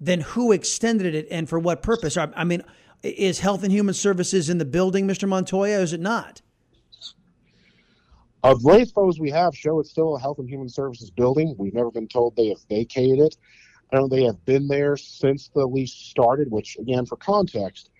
then 0.00 0.20
who 0.20 0.50
extended 0.50 1.14
it 1.14 1.28
and 1.30 1.48
for 1.48 1.60
what 1.60 1.80
purpose? 1.80 2.16
I 2.16 2.42
mean, 2.42 2.64
is 3.04 3.38
Health 3.38 3.62
and 3.62 3.70
Human 3.70 3.94
Services 3.94 4.50
in 4.50 4.58
the 4.58 4.64
building, 4.64 5.06
Mr. 5.06 5.28
Montoya, 5.28 5.78
or 5.78 5.82
is 5.82 5.92
it 5.92 6.00
not? 6.00 6.42
Of 8.42 8.64
latest 8.64 8.94
photos 8.94 9.20
we 9.20 9.30
have 9.30 9.56
show 9.56 9.78
it's 9.78 9.90
still 9.90 10.16
a 10.16 10.20
Health 10.20 10.38
and 10.38 10.48
Human 10.48 10.68
Services 10.68 11.10
building. 11.10 11.54
We've 11.58 11.74
never 11.74 11.92
been 11.92 12.08
told 12.08 12.34
they 12.34 12.48
have 12.48 12.62
vacated 12.68 13.20
it. 13.20 13.36
I 13.92 13.96
know 13.96 14.08
they 14.08 14.24
have 14.24 14.44
been 14.44 14.66
there 14.66 14.96
since 14.96 15.48
the 15.48 15.64
lease 15.66 15.92
started, 15.92 16.50
which, 16.50 16.76
again, 16.78 17.06
for 17.06 17.16
context, 17.16 17.90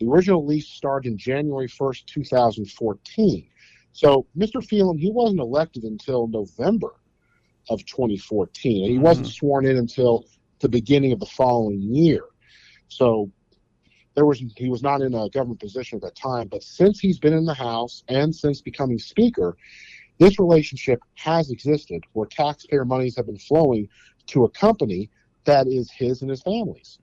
the 0.00 0.08
original 0.08 0.44
lease 0.44 0.66
started 0.66 1.12
in 1.12 1.18
January 1.18 1.68
1st, 1.68 2.06
2014. 2.06 3.46
So 3.92 4.26
Mr. 4.36 4.64
Phelan, 4.64 4.98
he 4.98 5.10
wasn't 5.12 5.40
elected 5.40 5.84
until 5.84 6.26
November 6.26 6.94
of 7.68 7.84
2014, 7.86 8.82
and 8.82 8.90
he 8.90 8.96
mm-hmm. 8.96 9.04
wasn't 9.04 9.28
sworn 9.28 9.66
in 9.66 9.76
until 9.76 10.24
the 10.58 10.68
beginning 10.68 11.12
of 11.12 11.20
the 11.20 11.26
following 11.26 11.80
year. 11.80 12.24
So 12.88 13.30
there 14.14 14.26
was 14.26 14.42
he 14.56 14.68
was 14.68 14.82
not 14.82 15.00
in 15.00 15.14
a 15.14 15.28
government 15.30 15.60
position 15.60 15.96
at 15.96 16.02
that 16.02 16.16
time. 16.16 16.48
But 16.48 16.62
since 16.62 17.00
he's 17.00 17.18
been 17.18 17.32
in 17.32 17.44
the 17.44 17.54
House 17.54 18.04
and 18.08 18.34
since 18.34 18.60
becoming 18.60 18.98
Speaker, 18.98 19.56
this 20.18 20.38
relationship 20.38 21.00
has 21.14 21.50
existed 21.50 22.04
where 22.12 22.26
taxpayer 22.26 22.84
monies 22.84 23.16
have 23.16 23.26
been 23.26 23.38
flowing 23.38 23.88
to 24.26 24.44
a 24.44 24.48
company 24.50 25.10
that 25.44 25.66
is 25.66 25.90
his 25.90 26.22
and 26.22 26.30
his 26.30 26.42
family's 26.42 26.98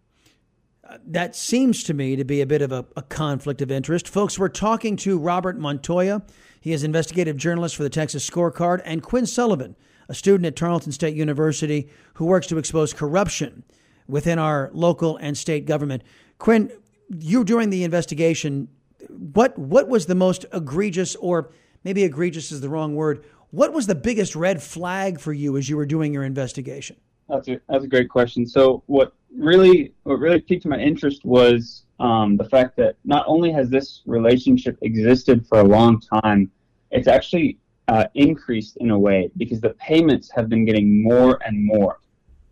uh, 0.89 0.97
that 1.05 1.35
seems 1.35 1.83
to 1.83 1.93
me 1.93 2.15
to 2.15 2.23
be 2.23 2.41
a 2.41 2.47
bit 2.47 2.63
of 2.63 2.71
a, 2.71 2.83
a, 2.95 3.03
conflict 3.03 3.61
of 3.61 3.69
interest. 3.69 4.07
Folks, 4.07 4.39
we're 4.39 4.49
talking 4.49 4.95
to 4.95 5.19
Robert 5.19 5.59
Montoya. 5.59 6.23
He 6.59 6.73
is 6.73 6.83
investigative 6.83 7.37
journalist 7.37 7.75
for 7.75 7.83
the 7.83 7.91
Texas 7.91 8.27
Scorecard, 8.27 8.81
and 8.83 9.03
Quinn 9.03 9.27
Sullivan, 9.27 9.75
a 10.07 10.15
student 10.15 10.47
at 10.47 10.55
Tarleton 10.55 10.91
State 10.91 11.15
University 11.15 11.89
who 12.15 12.25
works 12.25 12.47
to 12.47 12.57
expose 12.57 12.91
corruption 12.91 13.63
within 14.07 14.39
our 14.39 14.71
local 14.73 15.15
and 15.17 15.37
state 15.37 15.67
government. 15.67 16.01
Quinn, 16.39 16.71
you 17.09 17.43
during 17.43 17.69
the 17.69 17.83
investigation, 17.83 18.67
what 19.07 19.57
what 19.57 19.87
was 19.87 20.07
the 20.07 20.15
most 20.15 20.45
egregious, 20.51 21.15
or 21.17 21.51
maybe 21.83 22.03
egregious 22.03 22.51
is 22.51 22.61
the 22.61 22.69
wrong 22.69 22.95
word? 22.95 23.23
What 23.51 23.73
was 23.73 23.87
the 23.87 23.95
biggest 23.95 24.35
red 24.35 24.61
flag 24.61 25.19
for 25.19 25.33
you 25.33 25.57
as 25.57 25.69
you 25.69 25.77
were 25.77 25.85
doing 25.85 26.13
your 26.13 26.23
investigation? 26.23 26.97
That's 27.27 27.47
a 27.47 27.61
that's 27.67 27.85
a 27.85 27.87
great 27.87 28.09
question. 28.09 28.45
So 28.45 28.83
what 28.87 29.13
really 29.35 29.93
what 30.03 30.19
really 30.19 30.39
piqued 30.39 30.65
my 30.65 30.77
interest 30.77 31.25
was 31.25 31.83
um, 31.99 32.37
the 32.37 32.45
fact 32.45 32.75
that 32.77 32.95
not 33.05 33.25
only 33.27 33.51
has 33.51 33.69
this 33.69 34.01
relationship 34.05 34.77
existed 34.81 35.45
for 35.47 35.59
a 35.59 35.63
long 35.63 36.01
time, 36.23 36.51
it's 36.91 37.07
actually 37.07 37.57
uh, 37.87 38.05
increased 38.13 38.77
in 38.77 38.91
a 38.91 38.99
way 38.99 39.31
because 39.37 39.61
the 39.61 39.71
payments 39.71 40.29
have 40.35 40.49
been 40.49 40.65
getting 40.65 41.03
more 41.03 41.39
and 41.45 41.63
more. 41.63 41.99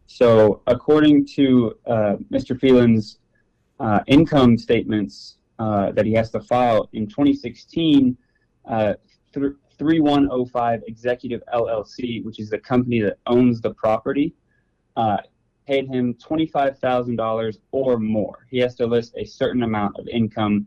So 0.08 0.62
according 0.68 1.26
to 1.36 1.78
uh, 1.86 2.16
Mr. 2.32 2.60
Phelan's 2.60 3.20
uh, 3.80 4.00
income 4.08 4.58
statements 4.58 5.36
uh, 5.60 5.92
that 5.92 6.06
he 6.06 6.14
has 6.14 6.32
to 6.32 6.40
file 6.40 6.90
in 6.94 7.08
2016, 7.08 8.18
uh, 9.38 9.50
3105 9.78 10.84
Executive 10.88 11.44
LLC, 11.54 12.24
which 12.24 12.40
is 12.40 12.50
the 12.50 12.58
company 12.58 13.02
that 13.02 13.18
owns 13.28 13.62
the 13.62 13.74
property, 13.74 14.34
uh, 14.96 15.18
paid 15.68 15.88
him 15.88 16.16
$25,000 16.16 17.58
or 17.72 18.00
more. 18.00 18.48
He 18.50 18.58
has 18.60 18.76
to 18.76 18.88
list 18.88 19.14
a 19.18 19.26
certain 19.26 19.64
amount 19.64 20.00
of 20.00 20.08
income. 20.08 20.66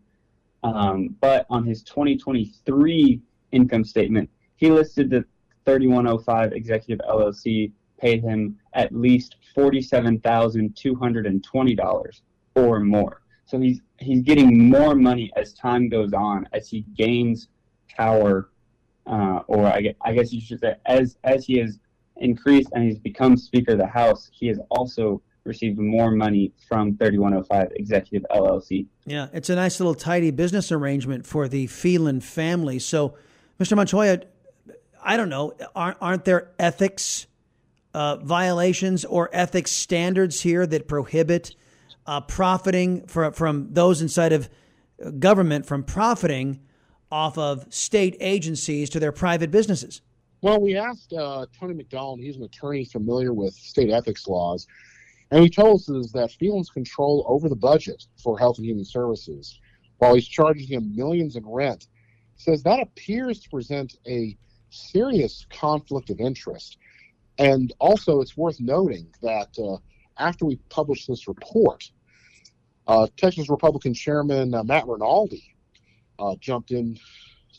Um, 0.62 1.16
but 1.20 1.46
on 1.48 1.64
his 1.64 1.82
2023 1.82 3.22
income 3.52 3.84
statement, 3.84 4.28
he 4.56 4.70
listed 4.70 5.08
the 5.10 5.24
3105 5.64 6.52
Executive 6.52 7.00
LLC 7.06 7.72
paid 7.98 8.22
him 8.22 8.58
at 8.74 8.94
least 8.94 9.36
$47,220 9.56 12.20
or 12.54 12.80
more. 12.80 13.22
So 13.44 13.58
he's 13.58 13.80
he's 13.98 14.22
getting 14.22 14.70
more 14.70 14.94
money 14.94 15.32
as 15.36 15.52
time 15.54 15.88
goes 15.88 16.12
on, 16.12 16.48
as 16.52 16.68
he 16.68 16.82
gains 16.94 17.48
power, 17.88 18.50
uh, 19.11 19.43
or 19.49 19.67
I 19.67 19.81
guess, 19.81 19.95
I 20.02 20.14
guess 20.14 20.33
you 20.33 20.40
should 20.40 20.61
say, 20.61 20.76
as 20.87 21.19
as 21.25 21.45
he 21.45 21.59
has 21.59 21.79
increased 22.17 22.69
and 22.73 22.85
he's 22.85 22.99
become 22.99 23.37
Speaker 23.37 23.73
of 23.73 23.79
the 23.79 23.87
House, 23.87 24.31
he 24.33 24.47
has 24.47 24.59
also 24.71 25.21
received 25.45 25.79
more 25.79 26.11
money 26.11 26.52
from 26.69 26.97
3105 26.97 27.73
Executive 27.76 28.26
LLC. 28.31 28.87
Yeah, 29.07 29.29
it's 29.33 29.50
a 29.50 29.57
nice 29.57 29.81
little 29.81 29.95
tidy 29.95 30.31
business 30.31 30.71
arrangement 30.71 31.26
for 31.26 31.49
the 31.49 31.67
Phelan 31.67 32.21
family. 32.21 32.79
So, 32.79 33.17
Mr. 33.59 33.75
Montoya, 33.75 34.21
I 35.02 35.17
don't 35.17 35.31
know, 35.31 35.55
aren't, 35.75 35.97
aren't 36.00 36.25
there 36.26 36.50
ethics 36.59 37.26
uh, 37.95 38.17
violations 38.17 39.05
or 39.05 39.31
ethics 39.33 39.73
standards 39.73 40.43
here 40.43 40.67
that 40.67 40.87
prohibit 40.87 41.55
uh, 42.07 42.21
profiting 42.21 43.07
for, 43.07 43.33
from 43.33 43.69
those 43.73 44.02
inside 44.02 44.33
of 44.33 44.49
government 45.19 45.67
from 45.67 45.83
profiting 45.83 46.61
off 47.11 47.38
of 47.38 47.67
state 47.73 48.17
agencies 48.21 48.90
to 48.90 49.00
their 49.00 49.12
private 49.12 49.50
businesses? 49.50 50.02
Well, 50.43 50.61
we 50.61 50.76
asked 50.76 51.12
uh, 51.12 51.47
Tony 51.59 51.75
McDonald, 51.75 52.21
he's 52.21 52.37
an 52.37 52.45
attorney 52.45 52.85
familiar 52.85 53.33
with 53.33 53.52
state 53.55 53.90
ethics 53.90 54.26
laws, 54.26 54.67
and 55.31 55.43
he 55.43 55.50
told 55.50 55.83
us 55.88 56.12
that 56.12 56.33
Phelan's 56.38 56.71
control 56.71 57.25
over 57.29 57.49
the 57.49 57.57
budget 57.57 58.07
for 58.23 58.38
Health 58.38 58.57
and 58.59 58.67
Human 58.67 58.85
Services, 58.85 59.61
while 59.99 60.14
he's 60.14 60.26
charging 60.26 60.67
him 60.67 60.97
millions 60.97 61.37
in 61.37 61.47
rent, 61.47 61.88
says 62.37 62.62
that 62.62 62.81
appears 62.81 63.40
to 63.40 63.50
present 63.50 63.97
a 64.07 64.37
serious 64.71 65.47
conflict 65.50 66.09
of 66.11 66.21
interest. 66.21 66.79
And 67.38 67.73
also, 67.79 68.21
it's 68.21 68.37
worth 68.37 68.61
noting 68.61 69.09
that 69.23 69.49
uh, 69.59 69.76
after 70.19 70.47
we 70.47 70.57
published 70.69 71.07
this 71.07 71.29
report, 71.29 71.90
uh, 72.87 73.07
Texas 73.17 73.49
Republican 73.50 73.95
Chairman 73.95 74.55
uh, 74.55 74.64
Matt 74.64 74.87
Rinaldi 74.87 75.55
uh, 76.20 76.36
jumped 76.40 76.70
in 76.70 76.98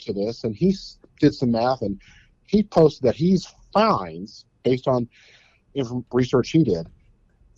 to 0.01 0.13
this, 0.13 0.43
and 0.43 0.55
he 0.55 0.75
did 1.19 1.33
some 1.33 1.51
math 1.51 1.81
and 1.81 1.99
he 2.47 2.63
posted 2.63 3.03
that 3.03 3.15
he's 3.15 3.53
finds 3.73 4.45
based 4.63 4.87
on 4.87 5.07
research 6.11 6.49
he 6.49 6.63
did 6.63 6.87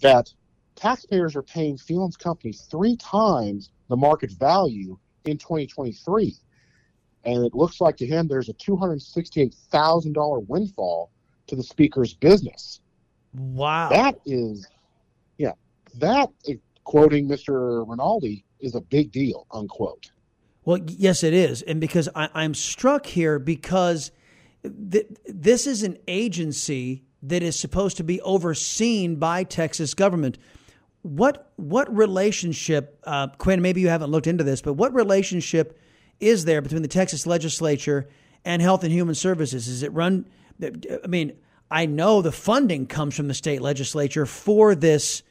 that 0.01 0.31
taxpayers 0.75 1.35
are 1.35 1.41
paying 1.41 1.77
Phelan's 1.77 2.17
company 2.17 2.53
three 2.53 2.95
times 2.97 3.71
the 3.89 3.97
market 3.97 4.31
value 4.31 4.97
in 5.25 5.37
2023. 5.37 6.35
And 7.25 7.45
it 7.45 7.55
looks 7.55 7.79
like 7.79 7.97
to 7.97 8.05
him 8.05 8.27
there's 8.27 8.49
a 8.49 8.53
$268,000 8.53 10.47
windfall 10.47 11.09
to 11.47 11.55
the 11.55 11.63
speaker's 11.63 12.13
business. 12.13 12.81
Wow. 13.33 13.89
That 13.89 14.19
is, 14.25 14.67
yeah, 15.37 15.53
that, 15.95 16.29
eh, 16.47 16.55
quoting 16.83 17.27
Mr. 17.27 17.87
Rinaldi, 17.87 18.45
is 18.59 18.75
a 18.75 18.81
big 18.81 19.11
deal, 19.11 19.47
unquote. 19.51 20.11
Well, 20.65 20.79
yes, 20.85 21.23
it 21.23 21.33
is. 21.33 21.61
And 21.61 21.81
because 21.81 22.09
I, 22.15 22.29
I'm 22.33 22.53
struck 22.53 23.05
here 23.05 23.39
because 23.39 24.11
th- 24.63 25.07
this 25.25 25.67
is 25.67 25.83
an 25.83 25.97
agency 26.07 27.03
that 27.23 27.43
is 27.43 27.59
supposed 27.59 27.97
to 27.97 28.03
be 28.03 28.21
overseen 28.21 29.15
by 29.15 29.43
Texas 29.43 29.93
government. 29.93 30.37
What 31.01 31.51
what 31.57 31.93
relationship, 31.95 32.99
uh, 33.03 33.27
Quinn? 33.37 33.61
Maybe 33.61 33.81
you 33.81 33.89
haven't 33.89 34.11
looked 34.11 34.27
into 34.27 34.43
this, 34.43 34.61
but 34.61 34.73
what 34.73 34.93
relationship 34.93 35.77
is 36.19 36.45
there 36.45 36.61
between 36.61 36.81
the 36.81 36.87
Texas 36.87 37.27
legislature 37.27 38.07
and 38.45 38.61
Health 38.61 38.83
and 38.83 38.91
Human 38.91 39.15
Services? 39.15 39.67
Is 39.67 39.83
it 39.83 39.91
run? 39.91 40.29
I 40.61 41.07
mean, 41.07 41.33
I 41.69 41.87
know 41.87 42.21
the 42.21 42.31
funding 42.31 42.87
comes 42.87 43.15
from 43.15 43.27
the 43.27 43.33
state 43.33 43.61
legislature 43.61 44.25
for 44.25 44.75
this 44.75 45.23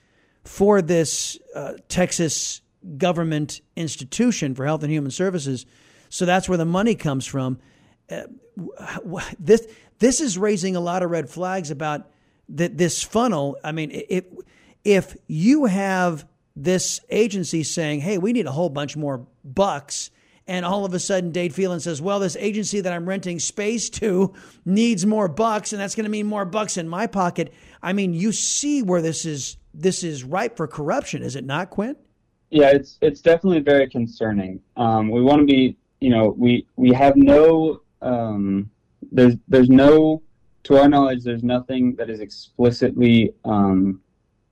for 0.44 0.82
this 0.82 1.38
uh, 1.54 1.74
Texas 1.88 2.60
government 2.98 3.60
institution 3.76 4.54
for 4.54 4.66
health 4.66 4.82
and 4.82 4.92
human 4.92 5.10
services. 5.10 5.66
So 6.08 6.26
that's 6.26 6.48
where 6.48 6.58
the 6.58 6.64
money 6.64 6.94
comes 6.94 7.26
from. 7.26 7.58
Uh, 8.10 8.22
this 9.38 9.66
this 9.98 10.20
is 10.20 10.36
raising 10.36 10.76
a 10.76 10.80
lot 10.80 11.02
of 11.02 11.10
red 11.10 11.30
flags 11.30 11.70
about 11.70 12.10
that 12.50 12.76
this 12.76 13.02
funnel. 13.02 13.56
I 13.64 13.72
mean, 13.72 13.90
if 13.92 14.24
if 14.84 15.16
you 15.26 15.66
have 15.66 16.26
this 16.54 17.00
agency 17.08 17.62
saying, 17.62 18.00
"Hey, 18.00 18.18
we 18.18 18.32
need 18.32 18.46
a 18.46 18.52
whole 18.52 18.68
bunch 18.68 18.96
more 18.96 19.26
bucks," 19.44 20.10
and 20.46 20.66
all 20.66 20.84
of 20.84 20.92
a 20.92 20.98
sudden 20.98 21.30
Dade 21.30 21.54
Phelan 21.54 21.80
says, 21.80 22.02
"Well, 22.02 22.20
this 22.20 22.36
agency 22.36 22.80
that 22.80 22.92
I'm 22.92 23.08
renting 23.08 23.38
space 23.38 23.88
to 23.90 24.34
needs 24.64 25.06
more 25.06 25.28
bucks, 25.28 25.72
and 25.72 25.80
that's 25.80 25.94
going 25.94 26.04
to 26.04 26.10
mean 26.10 26.26
more 26.26 26.44
bucks 26.44 26.76
in 26.76 26.88
my 26.88 27.06
pocket." 27.06 27.52
I 27.82 27.92
mean, 27.92 28.12
you 28.12 28.32
see 28.32 28.82
where 28.82 29.00
this 29.00 29.24
is 29.24 29.56
this 29.72 30.04
is 30.04 30.24
ripe 30.24 30.56
for 30.56 30.66
corruption, 30.66 31.22
is 31.22 31.36
it 31.36 31.44
not, 31.44 31.70
Quinn? 31.70 31.96
Yeah, 32.52 32.68
it's 32.68 32.98
it's 33.00 33.22
definitely 33.22 33.60
very 33.60 33.88
concerning. 33.88 34.60
Um, 34.76 35.08
we 35.08 35.22
want 35.22 35.40
to 35.40 35.46
be, 35.46 35.78
you 36.00 36.10
know, 36.10 36.34
we 36.36 36.66
we 36.76 36.92
have 36.92 37.16
no, 37.16 37.80
um, 38.02 38.70
there's 39.10 39.36
there's 39.48 39.70
no, 39.70 40.22
to 40.64 40.76
our 40.76 40.86
knowledge, 40.86 41.24
there's 41.24 41.42
nothing 41.42 41.96
that 41.96 42.10
is 42.10 42.20
explicitly 42.20 43.32
um, 43.46 44.02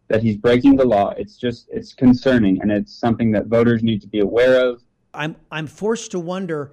that 0.08 0.22
he's 0.22 0.38
breaking 0.38 0.76
the 0.76 0.84
law. 0.84 1.10
It's 1.18 1.36
just 1.36 1.68
it's 1.70 1.92
concerning, 1.92 2.62
and 2.62 2.72
it's 2.72 2.90
something 2.90 3.32
that 3.32 3.48
voters 3.48 3.82
need 3.82 4.00
to 4.00 4.08
be 4.08 4.20
aware 4.20 4.66
of. 4.66 4.82
I'm 5.12 5.36
I'm 5.50 5.66
forced 5.66 6.12
to 6.12 6.18
wonder, 6.18 6.72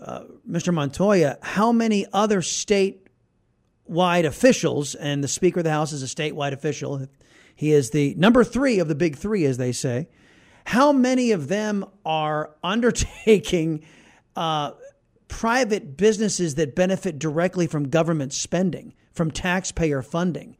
uh, 0.00 0.24
Mr. 0.50 0.72
Montoya, 0.72 1.36
how 1.42 1.72
many 1.72 2.06
other 2.10 2.40
statewide 2.40 4.24
officials, 4.24 4.94
and 4.94 5.22
the 5.22 5.28
Speaker 5.28 5.60
of 5.60 5.64
the 5.64 5.72
House 5.72 5.92
is 5.92 6.02
a 6.02 6.06
statewide 6.06 6.52
official. 6.52 7.06
He 7.54 7.72
is 7.72 7.90
the 7.90 8.14
number 8.14 8.44
three 8.44 8.78
of 8.78 8.88
the 8.88 8.94
big 8.94 9.16
three, 9.16 9.44
as 9.44 9.58
they 9.58 9.72
say. 9.72 10.08
How 10.68 10.92
many 10.92 11.30
of 11.32 11.48
them 11.48 11.86
are 12.04 12.54
undertaking 12.62 13.84
uh, 14.36 14.72
private 15.26 15.96
businesses 15.96 16.56
that 16.56 16.74
benefit 16.74 17.18
directly 17.18 17.66
from 17.66 17.88
government 17.88 18.34
spending, 18.34 18.92
from 19.14 19.30
taxpayer 19.30 20.02
funding? 20.02 20.58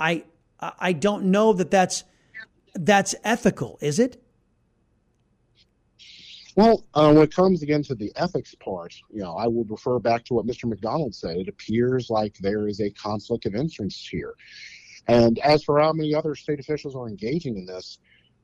I 0.00 0.24
I 0.58 0.94
don't 0.94 1.24
know 1.26 1.52
that 1.52 1.70
that's 1.70 2.04
that's 2.74 3.14
ethical, 3.24 3.76
is 3.82 3.98
it? 3.98 4.22
Well, 6.56 6.86
uh, 6.94 7.12
when 7.12 7.24
it 7.24 7.34
comes 7.34 7.62
again 7.62 7.82
to 7.82 7.94
the 7.94 8.10
ethics 8.16 8.54
part, 8.54 8.94
you 9.10 9.20
know, 9.20 9.34
I 9.34 9.48
would 9.48 9.70
refer 9.70 9.98
back 9.98 10.24
to 10.26 10.34
what 10.34 10.46
Mr. 10.46 10.64
McDonald 10.64 11.14
said. 11.14 11.36
It 11.36 11.48
appears 11.48 12.08
like 12.08 12.38
there 12.38 12.68
is 12.68 12.80
a 12.80 12.88
conflict 12.92 13.44
of 13.44 13.54
interest 13.54 14.08
here. 14.08 14.32
And 15.08 15.38
as 15.40 15.62
for 15.62 15.78
how 15.78 15.92
many 15.92 16.14
other 16.14 16.34
state 16.34 16.58
officials 16.58 16.96
are 16.96 17.06
engaging 17.06 17.58
in 17.58 17.66
this, 17.66 17.98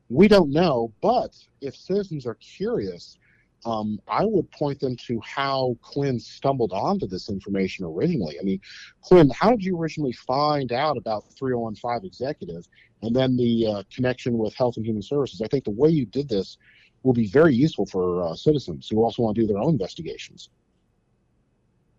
we 0.09 0.27
don't 0.27 0.49
know, 0.49 0.91
but 1.01 1.35
if 1.61 1.75
citizens 1.75 2.25
are 2.25 2.35
curious, 2.35 3.17
um, 3.65 3.99
I 4.07 4.25
would 4.25 4.49
point 4.51 4.79
them 4.79 4.95
to 5.07 5.19
how 5.21 5.77
Quinn 5.81 6.19
stumbled 6.19 6.71
onto 6.71 7.07
this 7.07 7.29
information 7.29 7.85
originally. 7.85 8.39
I 8.39 8.43
mean, 8.43 8.59
Quinn, 9.01 9.29
how 9.29 9.51
did 9.51 9.63
you 9.63 9.77
originally 9.77 10.13
find 10.13 10.71
out 10.71 10.97
about 10.97 11.31
3015 11.33 12.07
Executive 12.07 12.67
and 13.01 13.15
then 13.15 13.37
the 13.37 13.67
uh, 13.67 13.83
connection 13.93 14.37
with 14.37 14.55
Health 14.55 14.77
and 14.77 14.85
Human 14.85 15.01
Services? 15.01 15.41
I 15.41 15.47
think 15.47 15.65
the 15.65 15.71
way 15.71 15.89
you 15.89 16.05
did 16.05 16.29
this 16.29 16.57
will 17.03 17.13
be 17.13 17.27
very 17.27 17.53
useful 17.53 17.85
for 17.85 18.23
uh, 18.23 18.35
citizens 18.35 18.87
who 18.89 19.03
also 19.03 19.23
want 19.23 19.35
to 19.35 19.41
do 19.41 19.47
their 19.47 19.57
own 19.57 19.71
investigations. 19.71 20.49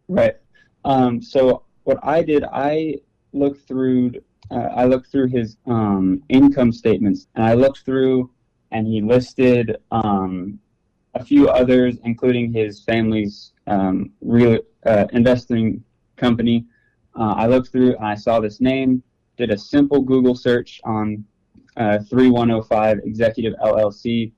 Right. 0.08 0.36
Um, 0.84 1.22
so 1.22 1.64
what 1.84 1.98
I 2.02 2.22
did, 2.22 2.44
I 2.44 2.96
looked 3.32 3.66
through 3.68 4.12
uh, 4.50 4.68
I 4.74 4.84
looked 4.84 5.10
through 5.10 5.28
his 5.28 5.56
um, 5.66 6.22
income 6.28 6.72
statements 6.72 7.28
and 7.34 7.44
I 7.44 7.54
looked 7.54 7.84
through 7.84 8.30
and 8.72 8.86
he 8.86 9.00
listed 9.00 9.76
um, 9.90 10.58
a 11.14 11.24
few 11.24 11.48
others, 11.48 11.96
including 12.04 12.52
his 12.52 12.82
family's 12.84 13.52
um, 13.66 14.10
real 14.20 14.58
uh, 14.86 15.06
investing 15.12 15.82
company. 16.16 16.66
Uh, 17.18 17.34
I 17.36 17.46
looked 17.46 17.70
through 17.70 17.96
and 17.96 18.06
I 18.06 18.14
saw 18.14 18.40
this 18.40 18.60
name, 18.60 19.02
did 19.36 19.50
a 19.50 19.58
simple 19.58 20.00
Google 20.00 20.34
search 20.34 20.80
on 20.84 21.24
uh, 21.76 21.98
3105 22.08 23.00
Executive 23.04 23.54
LLC. 23.62 24.32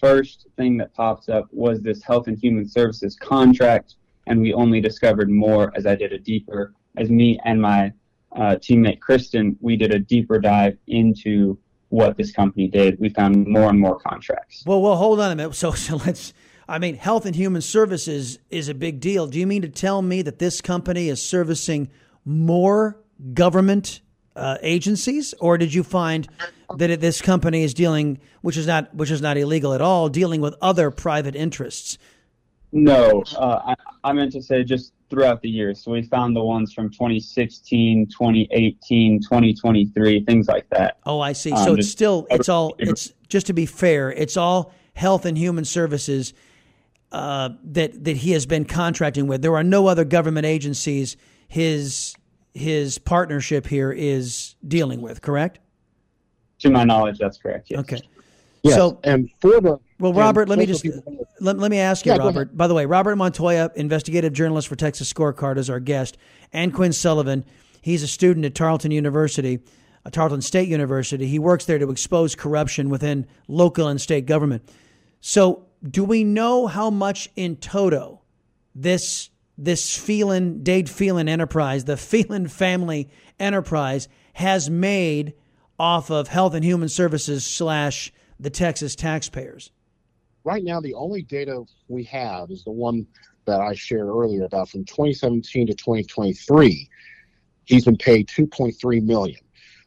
First 0.00 0.46
thing 0.56 0.76
that 0.78 0.92
pops 0.94 1.28
up 1.28 1.48
was 1.52 1.80
this 1.80 2.02
Health 2.02 2.26
and 2.26 2.38
Human 2.38 2.68
Services 2.68 3.16
contract, 3.16 3.94
and 4.26 4.40
we 4.40 4.52
only 4.52 4.80
discovered 4.80 5.30
more 5.30 5.72
as 5.76 5.86
I 5.86 5.94
did 5.94 6.12
a 6.12 6.18
deeper, 6.18 6.74
as 6.96 7.10
me 7.10 7.38
and 7.44 7.60
my 7.60 7.92
uh, 8.36 8.56
teammate 8.56 9.00
Kristen, 9.00 9.56
we 9.60 9.76
did 9.76 9.92
a 9.92 9.98
deeper 9.98 10.38
dive 10.38 10.76
into 10.86 11.58
what 11.88 12.16
this 12.16 12.32
company 12.32 12.68
did. 12.68 12.98
We 12.98 13.10
found 13.10 13.46
more 13.46 13.68
and 13.68 13.78
more 13.78 13.98
contracts. 13.98 14.64
Well, 14.66 14.80
well, 14.80 14.96
hold 14.96 15.20
on 15.20 15.30
a 15.30 15.36
minute. 15.36 15.54
So, 15.54 15.72
so 15.72 15.96
let's. 15.96 16.32
I 16.68 16.78
mean, 16.78 16.94
health 16.94 17.26
and 17.26 17.34
human 17.34 17.60
services 17.60 18.38
is 18.48 18.68
a 18.68 18.74
big 18.74 19.00
deal. 19.00 19.26
Do 19.26 19.38
you 19.38 19.46
mean 19.46 19.62
to 19.62 19.68
tell 19.68 20.00
me 20.00 20.22
that 20.22 20.38
this 20.38 20.60
company 20.60 21.08
is 21.08 21.20
servicing 21.20 21.90
more 22.24 22.98
government 23.34 24.00
uh, 24.34 24.56
agencies, 24.62 25.34
or 25.40 25.58
did 25.58 25.74
you 25.74 25.82
find 25.82 26.28
that 26.76 27.00
this 27.00 27.20
company 27.20 27.62
is 27.62 27.74
dealing, 27.74 28.20
which 28.40 28.56
is 28.56 28.66
not 28.66 28.94
which 28.94 29.10
is 29.10 29.20
not 29.20 29.36
illegal 29.36 29.74
at 29.74 29.82
all, 29.82 30.08
dealing 30.08 30.40
with 30.40 30.54
other 30.62 30.90
private 30.90 31.36
interests? 31.36 31.98
No, 32.72 33.22
uh, 33.36 33.74
I, 33.74 33.74
I 34.04 34.12
meant 34.14 34.32
to 34.32 34.42
say 34.42 34.64
just 34.64 34.94
throughout 35.12 35.42
the 35.42 35.50
years. 35.50 35.84
So 35.84 35.90
we 35.90 36.00
found 36.00 36.34
the 36.34 36.42
ones 36.42 36.72
from 36.72 36.88
2016, 36.90 38.06
2018, 38.06 39.20
2023, 39.20 40.24
things 40.24 40.48
like 40.48 40.66
that. 40.70 40.96
Oh, 41.04 41.20
I 41.20 41.34
see. 41.34 41.52
Um, 41.52 41.64
so 41.64 41.74
it's 41.74 41.90
still, 41.90 42.26
it's 42.30 42.48
all, 42.48 42.74
it's 42.78 43.12
just 43.28 43.46
to 43.48 43.52
be 43.52 43.66
fair, 43.66 44.10
it's 44.10 44.38
all 44.38 44.72
health 44.94 45.26
and 45.26 45.36
human 45.36 45.66
services 45.66 46.32
uh, 47.12 47.50
that 47.62 48.04
that 48.04 48.16
he 48.16 48.30
has 48.30 48.46
been 48.46 48.64
contracting 48.64 49.26
with. 49.26 49.42
There 49.42 49.54
are 49.54 49.62
no 49.62 49.86
other 49.86 50.04
government 50.06 50.46
agencies 50.46 51.18
his 51.46 52.14
his 52.54 52.96
partnership 52.96 53.66
here 53.66 53.92
is 53.92 54.56
dealing 54.66 55.02
with. 55.02 55.20
Correct? 55.20 55.58
To 56.60 56.70
my 56.70 56.84
knowledge, 56.84 57.18
that's 57.18 57.36
correct. 57.36 57.66
Yes. 57.70 57.80
Okay. 57.80 58.00
Yes, 58.62 58.76
so, 58.76 59.00
and 59.02 59.28
for 59.40 59.60
the 59.60 59.80
well, 59.98 60.12
Robert, 60.12 60.48
let 60.48 60.58
me 60.58 60.66
just 60.66 60.84
let, 61.40 61.58
let 61.58 61.70
me 61.70 61.78
ask 61.78 62.06
you, 62.06 62.12
yeah, 62.12 62.18
Robert. 62.18 62.56
By 62.56 62.66
the 62.66 62.74
way, 62.74 62.86
Robert 62.86 63.16
Montoya, 63.16 63.70
investigative 63.74 64.32
journalist 64.32 64.68
for 64.68 64.76
Texas 64.76 65.12
Scorecard, 65.12 65.58
is 65.58 65.68
our 65.68 65.80
guest, 65.80 66.16
and 66.52 66.72
Quinn 66.72 66.92
Sullivan. 66.92 67.44
He's 67.80 68.02
a 68.02 68.08
student 68.08 68.46
at 68.46 68.54
Tarleton 68.54 68.92
University, 68.92 69.60
uh, 70.06 70.10
Tarleton 70.10 70.42
State 70.42 70.68
University. 70.68 71.26
He 71.26 71.40
works 71.40 71.64
there 71.64 71.78
to 71.78 71.90
expose 71.90 72.36
corruption 72.36 72.88
within 72.88 73.26
local 73.48 73.88
and 73.88 74.00
state 74.00 74.26
government. 74.26 74.68
So, 75.20 75.66
do 75.88 76.04
we 76.04 76.22
know 76.22 76.68
how 76.68 76.90
much 76.90 77.28
in 77.34 77.56
toto 77.56 78.20
this 78.74 79.30
this 79.58 79.96
Phelan 79.96 80.62
Dade 80.62 80.88
Phelan 80.88 81.28
enterprise, 81.28 81.84
the 81.84 81.96
Phelan 81.96 82.48
family 82.48 83.10
enterprise, 83.38 84.08
has 84.34 84.70
made 84.70 85.34
off 85.78 86.10
of 86.10 86.28
Health 86.28 86.54
and 86.54 86.64
Human 86.64 86.88
Services 86.88 87.44
slash 87.44 88.12
the 88.42 88.50
Texas 88.50 88.94
taxpayers? 88.94 89.70
Right 90.44 90.64
now, 90.64 90.80
the 90.80 90.94
only 90.94 91.22
data 91.22 91.64
we 91.88 92.02
have 92.04 92.50
is 92.50 92.64
the 92.64 92.72
one 92.72 93.06
that 93.44 93.60
I 93.60 93.74
shared 93.74 94.08
earlier 94.08 94.44
about 94.44 94.68
from 94.68 94.84
2017 94.84 95.68
to 95.68 95.74
2023. 95.74 96.88
He's 97.64 97.84
been 97.84 97.96
paid 97.96 98.28
2.3 98.28 99.02
million. 99.04 99.40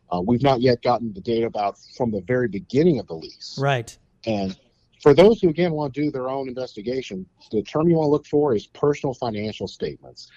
Uh, 0.09 0.21
we've 0.21 0.41
not 0.41 0.61
yet 0.61 0.81
gotten 0.81 1.11
the 1.13 1.21
data 1.21 1.45
about 1.45 1.77
from 1.97 2.11
the 2.11 2.21
very 2.21 2.47
beginning 2.47 2.99
of 2.99 3.07
the 3.07 3.15
lease. 3.15 3.57
Right. 3.59 3.97
And 4.25 4.57
for 5.01 5.13
those 5.13 5.41
who 5.41 5.49
again 5.49 5.73
want 5.73 5.93
to 5.93 6.01
do 6.01 6.09
their 6.09 6.29
own 6.29 6.47
investigation, 6.47 7.25
the 7.51 7.61
term 7.63 7.89
you 7.89 7.95
want 7.95 8.07
to 8.07 8.11
look 8.11 8.25
for 8.25 8.55
is 8.55 8.67
personal 8.67 9.13
financial 9.13 9.67
statements. 9.67 10.29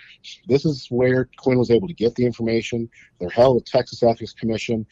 This 0.48 0.64
is 0.64 0.88
where 0.90 1.28
Quinn 1.38 1.58
was 1.58 1.70
able 1.70 1.86
to 1.86 1.94
get 1.94 2.14
the 2.16 2.26
information. 2.26 2.88
They're 3.20 3.30
held 3.30 3.58
at 3.58 3.66
Texas 3.66 4.02
Ethics 4.02 4.32
Commission 4.32 4.84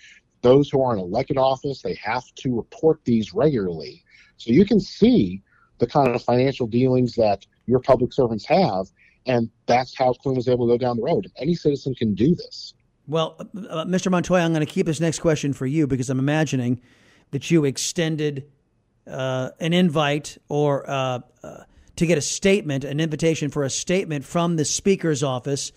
those 0.47 0.71
who 0.71 0.81
are 0.81 0.95
in 0.95 1.01
elected 1.01 1.37
office, 1.37 1.83
they 1.83 1.95
have 1.95 2.25
to 2.37 2.55
report 2.55 3.01
these 3.05 3.35
regularly. 3.35 4.05
So 4.37 4.53
you 4.53 4.65
can 4.65 4.79
see 4.79 5.43
the 5.79 5.89
kind 5.89 6.15
of 6.15 6.23
financial 6.23 6.69
dealings 6.69 7.17
that 7.17 7.45
your 7.67 7.81
public 7.81 8.13
servants 8.13 8.47
have. 8.47 8.87
And 9.27 9.51
that's 9.67 9.99
how 9.99 10.13
Clinton 10.13 10.37
was 10.37 10.47
able 10.47 10.69
to 10.69 10.75
go 10.75 10.79
down 10.79 10.99
the 10.99 11.03
road. 11.03 11.27
Any 11.37 11.57
citizen 11.57 11.97
can 11.97 12.15
do 12.15 12.37
this. 12.37 12.75
Well, 13.09 13.37
uh, 13.41 13.85
Mr. 13.87 14.09
Montoya, 14.09 14.45
I'm 14.45 14.53
going 14.53 14.65
to 14.65 14.73
keep 14.73 14.87
this 14.87 15.01
next 15.01 15.19
question 15.19 15.53
for 15.53 15.67
you 15.67 15.89
because 15.89 16.11
I'm 16.11 16.21
imagining 16.21 16.81
that 17.33 17.51
you 17.51 17.65
extended 17.65 18.49
uh, 19.09 19.51
an 19.59 19.73
invite 19.73 20.39
or 20.49 20.89
uh, 20.89 21.21
uh, 21.43 21.65
to 21.97 22.07
get 22.07 22.19
a 22.19 22.23
statement, 22.23 22.85
an 22.85 23.01
invitation 23.01 23.51
for 23.51 23.65
a 23.65 23.71
statement 23.71 24.25
from 24.25 24.55
the 24.55 24.65
Speaker's 24.65 25.25
office 25.25 25.73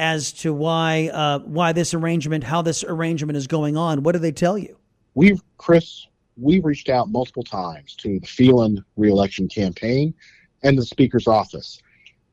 as 0.00 0.32
to 0.32 0.54
why 0.54 1.10
uh, 1.12 1.40
why 1.40 1.72
this 1.72 1.92
arrangement, 1.92 2.42
how 2.42 2.62
this 2.62 2.82
arrangement 2.82 3.36
is 3.36 3.46
going 3.46 3.76
on. 3.76 4.02
What 4.02 4.12
do 4.12 4.18
they 4.18 4.32
tell 4.32 4.56
you? 4.56 4.78
We've, 5.14 5.42
Chris, 5.58 6.06
we've 6.38 6.64
reached 6.64 6.88
out 6.88 7.10
multiple 7.10 7.44
times 7.44 7.94
to 7.96 8.18
the 8.18 8.26
Phelan 8.26 8.82
reelection 8.96 9.46
campaign 9.46 10.14
and 10.62 10.78
the 10.78 10.86
Speaker's 10.86 11.26
office, 11.26 11.82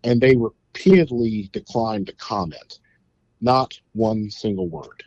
and 0.05 0.21
they 0.21 0.35
repeatedly 0.37 1.49
declined 1.51 2.07
to 2.07 2.13
comment. 2.13 2.79
Not 3.41 3.77
one 3.91 4.31
single 4.31 4.69
word. 4.69 5.03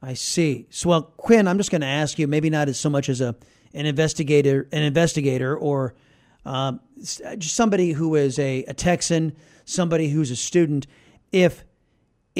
I 0.00 0.14
see. 0.14 0.66
So, 0.70 0.88
well, 0.88 1.02
Quinn, 1.02 1.48
I'm 1.48 1.58
just 1.58 1.70
going 1.70 1.82
to 1.82 1.86
ask 1.86 2.18
you, 2.18 2.26
maybe 2.26 2.50
not 2.50 2.68
as 2.68 2.78
so 2.78 2.88
much 2.88 3.08
as 3.08 3.20
a 3.20 3.34
an 3.74 3.86
investigator, 3.86 4.68
an 4.72 4.82
investigator, 4.82 5.56
or 5.56 5.94
just 7.38 7.56
somebody 7.56 7.92
who 7.92 8.14
is 8.14 8.38
a, 8.38 8.64
a 8.64 8.74
Texan, 8.74 9.36
somebody 9.64 10.08
who's 10.08 10.30
a 10.30 10.36
student. 10.36 10.86
If 11.32 11.64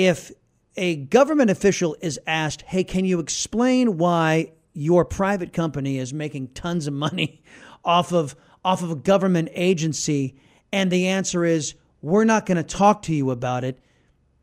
if 0.07 0.33
a 0.77 0.97
government 0.97 1.51
official 1.51 1.97
is 2.01 2.19
asked, 2.27 2.63
"Hey, 2.63 2.85
can 2.85 3.05
you 3.05 3.19
explain 3.19 3.99
why 3.99 4.53
your 4.73 5.05
private 5.05 5.53
company 5.53 5.99
is 5.99 6.13
making 6.15 6.49
tons 6.49 6.87
of 6.87 6.95
money 6.95 7.43
off 7.85 8.13
of 8.13 8.37
off 8.65 8.83
of 8.83 8.91
a 8.91 8.97
government 8.97 9.49
agency?" 9.53 10.37
and 10.73 10.91
the 10.91 11.09
answer 11.09 11.45
is, 11.45 11.75
"We're 12.01 12.25
not 12.25 12.47
going 12.47 12.57
to 12.57 12.63
talk 12.63 13.03
to 13.03 13.15
you 13.15 13.31
about 13.31 13.65
it." 13.65 13.79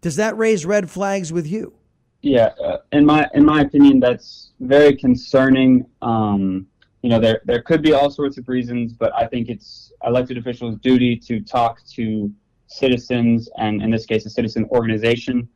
Does 0.02 0.18
that 0.18 0.38
raise 0.38 0.66
red 0.66 0.90
flags 0.90 1.34
with 1.34 1.48
you? 1.48 1.74
Yeah, 2.22 2.52
uh, 2.64 2.78
in 2.92 3.06
my 3.06 3.30
in 3.34 3.46
my 3.46 3.62
opinion, 3.62 4.00
that's 4.00 4.52
very 4.60 4.96
concerning. 4.96 5.86
Um, 6.02 6.68
you 7.02 7.10
know, 7.10 7.20
there 7.20 7.42
there 7.46 7.62
could 7.62 7.82
be 7.82 7.94
all 7.94 8.10
sorts 8.10 8.38
of 8.38 8.48
reasons, 8.48 8.94
but 8.94 9.14
I 9.16 9.28
think 9.28 9.50
it's 9.50 9.92
elected 10.06 10.38
officials' 10.38 10.78
duty 10.80 11.16
to 11.16 11.40
talk 11.40 11.84
to 11.94 12.32
citizens, 12.68 13.50
and 13.58 13.82
in 13.82 13.92
this 13.92 14.06
case, 14.06 14.26
a 14.26 14.30
citizen 14.30 14.66
organization, 14.72 15.48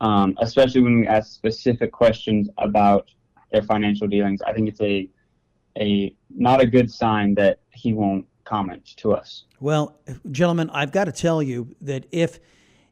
um, 0.00 0.36
especially 0.40 0.80
when 0.82 1.00
we 1.00 1.06
ask 1.06 1.32
specific 1.32 1.92
questions 1.92 2.48
about 2.58 3.10
their 3.52 3.62
financial 3.62 4.06
dealings. 4.06 4.42
I 4.42 4.52
think 4.52 4.68
it's 4.68 4.80
a 4.80 5.08
a 5.78 6.14
not 6.30 6.60
a 6.60 6.66
good 6.66 6.90
sign 6.90 7.34
that 7.34 7.60
he 7.70 7.92
won't 7.92 8.26
comment 8.44 8.84
to 8.96 9.12
us. 9.12 9.44
Well, 9.60 9.96
gentlemen, 10.30 10.70
I've 10.70 10.92
got 10.92 11.04
to 11.04 11.12
tell 11.12 11.42
you 11.42 11.74
that 11.80 12.06
if 12.10 12.40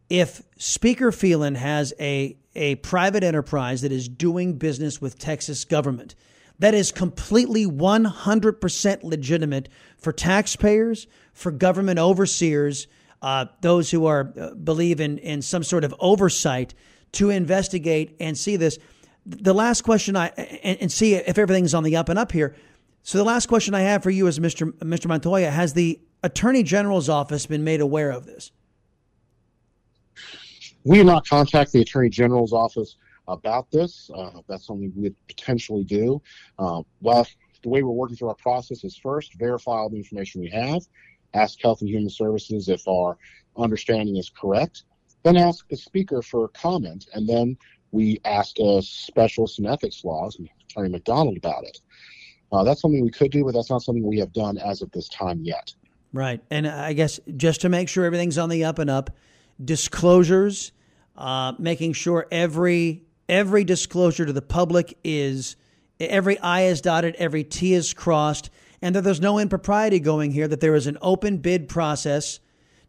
if 0.08 0.42
Speaker 0.56 1.10
Phelan 1.12 1.56
has 1.56 1.92
a 2.00 2.36
a 2.54 2.76
private 2.76 3.22
enterprise 3.22 3.82
that 3.82 3.92
is 3.92 4.08
doing 4.08 4.54
business 4.54 5.00
with 5.00 5.18
Texas 5.18 5.64
government 5.64 6.14
that 6.58 6.74
is 6.74 6.90
completely 6.90 7.66
100% 7.66 9.02
legitimate 9.02 9.68
for 9.98 10.12
taxpayers, 10.12 11.06
for 11.32 11.50
government 11.50 11.98
overseers, 11.98 12.86
uh, 13.26 13.46
those 13.60 13.90
who 13.90 14.06
are 14.06 14.32
uh, 14.40 14.54
believe 14.54 15.00
in 15.00 15.18
in 15.18 15.42
some 15.42 15.64
sort 15.64 15.82
of 15.82 15.92
oversight 15.98 16.74
to 17.10 17.30
investigate 17.30 18.14
and 18.20 18.38
see 18.38 18.54
this. 18.54 18.78
The 19.26 19.52
last 19.52 19.82
question 19.82 20.14
I 20.14 20.28
and, 20.28 20.78
and 20.82 20.92
see 20.92 21.14
if 21.14 21.36
everything's 21.36 21.74
on 21.74 21.82
the 21.82 21.96
up 21.96 22.08
and 22.08 22.20
up 22.20 22.30
here. 22.30 22.54
So 23.02 23.18
the 23.18 23.24
last 23.24 23.46
question 23.46 23.74
I 23.74 23.80
have 23.80 24.04
for 24.04 24.10
you 24.10 24.28
is 24.28 24.38
Mr. 24.38 24.70
Mr. 24.78 25.06
Montoya, 25.06 25.50
has 25.50 25.72
the 25.72 26.00
Attorney 26.22 26.62
General's 26.62 27.08
office 27.08 27.46
been 27.46 27.64
made 27.64 27.80
aware 27.80 28.10
of 28.10 28.26
this? 28.26 28.52
We 30.84 30.98
did 30.98 31.06
not 31.06 31.26
contact 31.26 31.72
the 31.72 31.80
Attorney 31.80 32.10
General's 32.10 32.52
office 32.52 32.96
about 33.26 33.72
this. 33.72 34.08
Uh, 34.14 34.40
that's 34.46 34.68
something 34.68 34.92
we 34.94 35.02
would 35.02 35.16
potentially 35.26 35.82
do. 35.82 36.22
Uh, 36.60 36.82
well, 37.00 37.26
the 37.64 37.70
way 37.70 37.82
we're 37.82 37.90
working 37.90 38.16
through 38.16 38.28
our 38.28 38.36
process 38.36 38.84
is 38.84 38.96
first 38.96 39.34
verify 39.34 39.72
all 39.72 39.88
the 39.88 39.96
information 39.96 40.40
we 40.40 40.50
have, 40.50 40.82
ask 41.34 41.60
Health 41.60 41.80
and 41.80 41.90
Human 41.90 42.10
Services 42.10 42.68
if 42.68 42.86
our 42.88 43.16
understanding 43.56 44.16
is 44.16 44.30
correct, 44.30 44.84
then 45.22 45.36
ask 45.36 45.68
the 45.68 45.76
speaker 45.76 46.22
for 46.22 46.44
a 46.44 46.48
comment, 46.48 47.06
and 47.14 47.28
then 47.28 47.56
we 47.90 48.20
ask 48.24 48.58
a 48.58 48.82
specialist 48.82 49.58
in 49.58 49.66
ethics 49.66 50.04
laws, 50.04 50.38
Attorney 50.70 50.90
McDonald, 50.90 51.36
about 51.36 51.64
it. 51.64 51.80
Uh, 52.52 52.62
that's 52.62 52.80
something 52.80 53.02
we 53.02 53.10
could 53.10 53.30
do, 53.30 53.44
but 53.44 53.54
that's 53.54 53.70
not 53.70 53.82
something 53.82 54.06
we 54.06 54.18
have 54.18 54.32
done 54.32 54.58
as 54.58 54.82
of 54.82 54.90
this 54.92 55.08
time 55.08 55.40
yet. 55.42 55.74
Right. 56.12 56.40
And 56.50 56.66
I 56.66 56.92
guess 56.92 57.18
just 57.36 57.62
to 57.62 57.68
make 57.68 57.88
sure 57.88 58.04
everything's 58.04 58.38
on 58.38 58.48
the 58.48 58.64
up 58.64 58.78
and 58.78 58.88
up, 58.88 59.10
disclosures, 59.62 60.72
uh, 61.16 61.54
making 61.58 61.94
sure 61.94 62.26
every 62.30 63.02
every 63.28 63.64
disclosure 63.64 64.24
to 64.24 64.32
the 64.32 64.42
public 64.42 64.96
is 65.02 65.56
every 65.98 66.38
I 66.38 66.62
is 66.62 66.80
dotted, 66.80 67.16
every 67.16 67.42
T 67.42 67.74
is 67.74 67.92
crossed, 67.92 68.50
and 68.82 68.94
that 68.94 69.02
there's 69.02 69.20
no 69.20 69.38
impropriety 69.38 70.00
going 70.00 70.30
here, 70.30 70.48
that 70.48 70.60
there 70.60 70.74
is 70.74 70.86
an 70.86 70.98
open 71.00 71.38
bid 71.38 71.68
process 71.68 72.40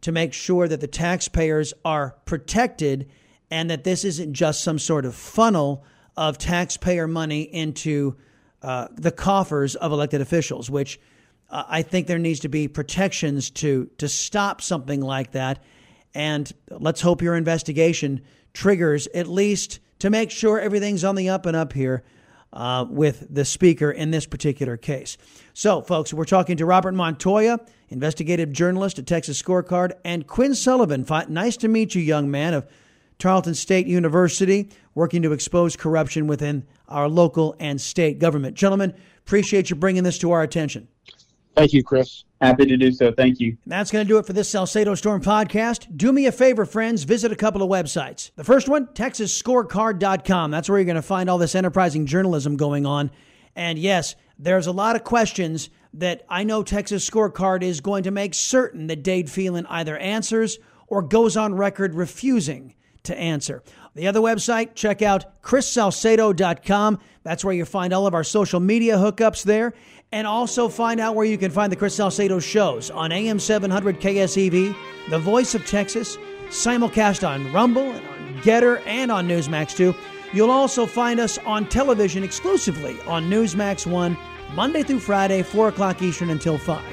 to 0.02 0.12
make 0.12 0.34
sure 0.34 0.68
that 0.68 0.82
the 0.82 0.88
taxpayers 0.88 1.74
are 1.84 2.16
protected 2.26 3.10
and 3.50 3.70
that 3.70 3.84
this 3.84 4.04
isn't 4.04 4.34
just 4.34 4.64
some 4.64 4.80
sort 4.80 5.06
of 5.06 5.16
funnel 5.16 5.84
of 6.16 6.38
taxpayer 6.38 7.08
money 7.08 7.42
into 7.42 8.16
uh, 8.62 8.88
the 8.96 9.12
coffers 9.12 9.76
of 9.76 9.92
elected 9.92 10.22
officials, 10.22 10.70
which 10.70 11.00
uh, 11.50 11.64
I 11.68 11.82
think 11.82 12.08
there 12.08 12.20
needs 12.20 12.42
to 12.42 12.50
be 12.50 12.68
protections 12.68 13.50
to 13.52 13.90
to 14.00 14.10
stop 14.10 14.62
something 14.62 15.02
like 15.02 15.32
that. 15.32 15.64
And 16.14 16.52
let's 16.70 17.02
hope 17.02 17.22
your 17.22 17.36
investigation 17.36 18.22
triggers 18.54 19.08
at 19.14 19.28
least 19.28 19.80
to 20.00 20.10
make 20.10 20.32
sure 20.32 20.60
everything's 20.60 21.04
on 21.04 21.16
the 21.16 21.30
up 21.30 21.46
and 21.46 21.56
up 21.56 21.74
here 21.74 22.04
uh, 22.54 22.86
with 22.90 23.28
the 23.34 23.46
speaker 23.46 23.92
in 23.92 24.12
this 24.12 24.26
particular 24.26 24.78
case. 24.78 25.18
So, 25.54 25.82
folks, 25.82 26.14
we're 26.14 26.26
talking 26.26 26.58
to 26.58 26.66
Robert 26.66 26.94
Montoya, 26.94 27.60
investigative 27.90 28.52
journalist 28.52 29.00
at 29.00 29.08
Texas 29.08 29.42
Scorecard, 29.42 29.94
and 30.04 30.28
Quinn 30.28 30.56
Sullivan. 30.56 31.06
Nice 31.30 31.58
to 31.58 31.68
meet 31.68 31.96
you, 31.96 32.02
young 32.02 32.32
man 32.32 32.54
of 32.54 32.68
Tarleton 33.20 33.56
State 33.56 33.88
University, 33.88 34.70
working 34.94 35.22
to 35.24 35.32
expose 35.32 35.76
corruption 35.76 36.28
within 36.28 36.66
our 36.88 37.10
local 37.10 37.56
and 37.60 37.82
state 37.82 38.20
government. 38.20 38.56
Gentlemen, 38.56 38.94
appreciate 39.20 39.70
you 39.70 39.76
bringing 39.76 40.04
this 40.04 40.18
to 40.20 40.32
our 40.32 40.44
attention. 40.44 40.88
Thank 41.56 41.74
you, 41.74 41.84
Chris. 41.84 42.24
Happy 42.42 42.66
to 42.66 42.78
do 42.78 42.92
so. 42.92 43.12
Thank 43.12 43.40
you. 43.40 43.58
And 43.64 43.72
that's 43.72 43.90
going 43.90 44.06
to 44.06 44.08
do 44.08 44.18
it 44.18 44.26
for 44.26 44.34
this 44.34 44.50
Salcedo 44.50 44.94
Storm 44.96 45.22
podcast. 45.22 45.98
Do 45.98 46.12
me 46.12 46.28
a 46.28 46.32
favor, 46.32 46.66
friends. 46.66 47.04
Visit 47.04 47.32
a 47.32 47.36
couple 47.36 47.64
of 47.64 47.70
websites. 47.70 48.32
The 48.36 48.44
first 48.44 48.70
one, 48.70 48.88
TexasScorecard.com. 48.88 50.52
That's 50.52 50.70
where 50.70 50.78
you're 50.78 50.86
going 50.86 50.96
to 50.98 51.02
find 51.02 51.30
all 51.30 51.40
this 51.40 51.56
enterprising 51.56 52.06
journalism 52.06 52.56
going 52.56 52.86
on. 52.86 53.10
And 53.56 53.80
yes, 53.80 54.16
there's 54.38 54.68
a 54.68 54.72
lot 54.72 54.96
of 54.96 55.04
questions 55.04 55.70
that 55.94 56.24
I 56.30 56.44
know 56.44 56.62
Texas 56.62 57.10
Scorecard 57.10 57.64
is 57.64 57.82
going 57.82 58.04
to 58.04 58.12
make 58.12 58.36
certain 58.36 58.86
that 58.88 59.02
Dade 59.02 59.32
Phelan 59.32 59.66
either 59.66 59.98
answers 59.98 60.60
or 60.88 61.02
goes 61.02 61.36
on 61.36 61.56
record 61.56 61.96
refusing 61.96 62.76
to 63.04 63.18
answer. 63.18 63.64
The 63.98 64.06
other 64.06 64.20
website, 64.20 64.76
check 64.76 65.02
out 65.02 65.42
chrissalcedo.com. 65.42 67.00
That's 67.24 67.44
where 67.44 67.56
you 67.56 67.66
find 67.66 67.94
all 67.94 68.06
of 68.06 68.14
our 68.14 68.24
social 68.24 68.60
media 68.60 68.96
hookups 68.96 69.44
there 69.44 69.74
and 70.12 70.28
also 70.28 70.70
find 70.70 71.00
out 71.00 71.16
where 71.16 71.26
you 71.26 71.36
can 71.36 71.50
find 71.50 71.72
the 71.72 71.76
Chris 71.76 71.96
Salcedo 71.96 72.38
shows 72.38 72.92
on 72.92 73.12
AM 73.12 73.40
700 73.40 74.00
KSEV, 74.00 74.76
The 75.10 75.18
Voice 75.18 75.56
of 75.56 75.66
Texas, 75.66 76.16
simulcast 76.50 77.28
on 77.28 77.52
Rumble 77.52 77.90
and 77.90 78.08
on 78.08 78.44
Gettr 78.44 78.86
and 78.86 79.12
on 79.12 79.28
Newsmax 79.28 79.76
2. 79.76 79.96
You'll 80.32 80.52
also 80.52 80.86
find 80.86 81.20
us 81.20 81.40
on 81.40 81.68
television 81.68 82.24
exclusively 82.24 83.02
on 83.08 83.28
Newsmax 83.28 83.88
1, 83.88 84.16
Monday 84.54 84.84
through 84.84 85.00
Friday, 85.00 85.42
4 85.42 85.70
o'clock 85.70 86.04
Eastern 86.04 86.30
until 86.30 86.60
5. 86.60 86.84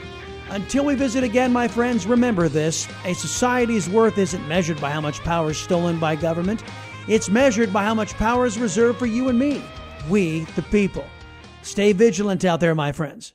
Until 0.49 0.85
we 0.87 0.95
visit 0.95 1.23
again, 1.23 1.53
my 1.53 1.69
friends, 1.69 2.07
remember 2.07 2.49
this 2.49 2.89
a 3.05 3.13
society's 3.13 3.91
worth 3.91 4.17
isn't 4.17 4.47
measured 4.49 4.81
by 4.81 4.91
how 4.91 5.01
much 5.01 5.21
power 5.21 5.51
is 5.51 5.59
stolen 5.59 5.99
by 5.99 6.17
government, 6.17 6.63
it's 7.09 7.29
measured 7.29 7.73
by 7.73 7.85
how 7.85 7.95
much 7.95 8.15
power 8.15 8.47
is 8.47 8.59
reserved 8.59 8.99
for 8.99 9.07
you 9.07 9.29
and 9.29 9.39
me, 9.39 9.63
we, 10.09 10.41
the 10.57 10.63
people. 10.63 11.07
Stay 11.63 11.93
vigilant 11.93 12.45
out 12.45 12.61
there, 12.61 12.75
my 12.75 12.93
friends. 12.93 13.33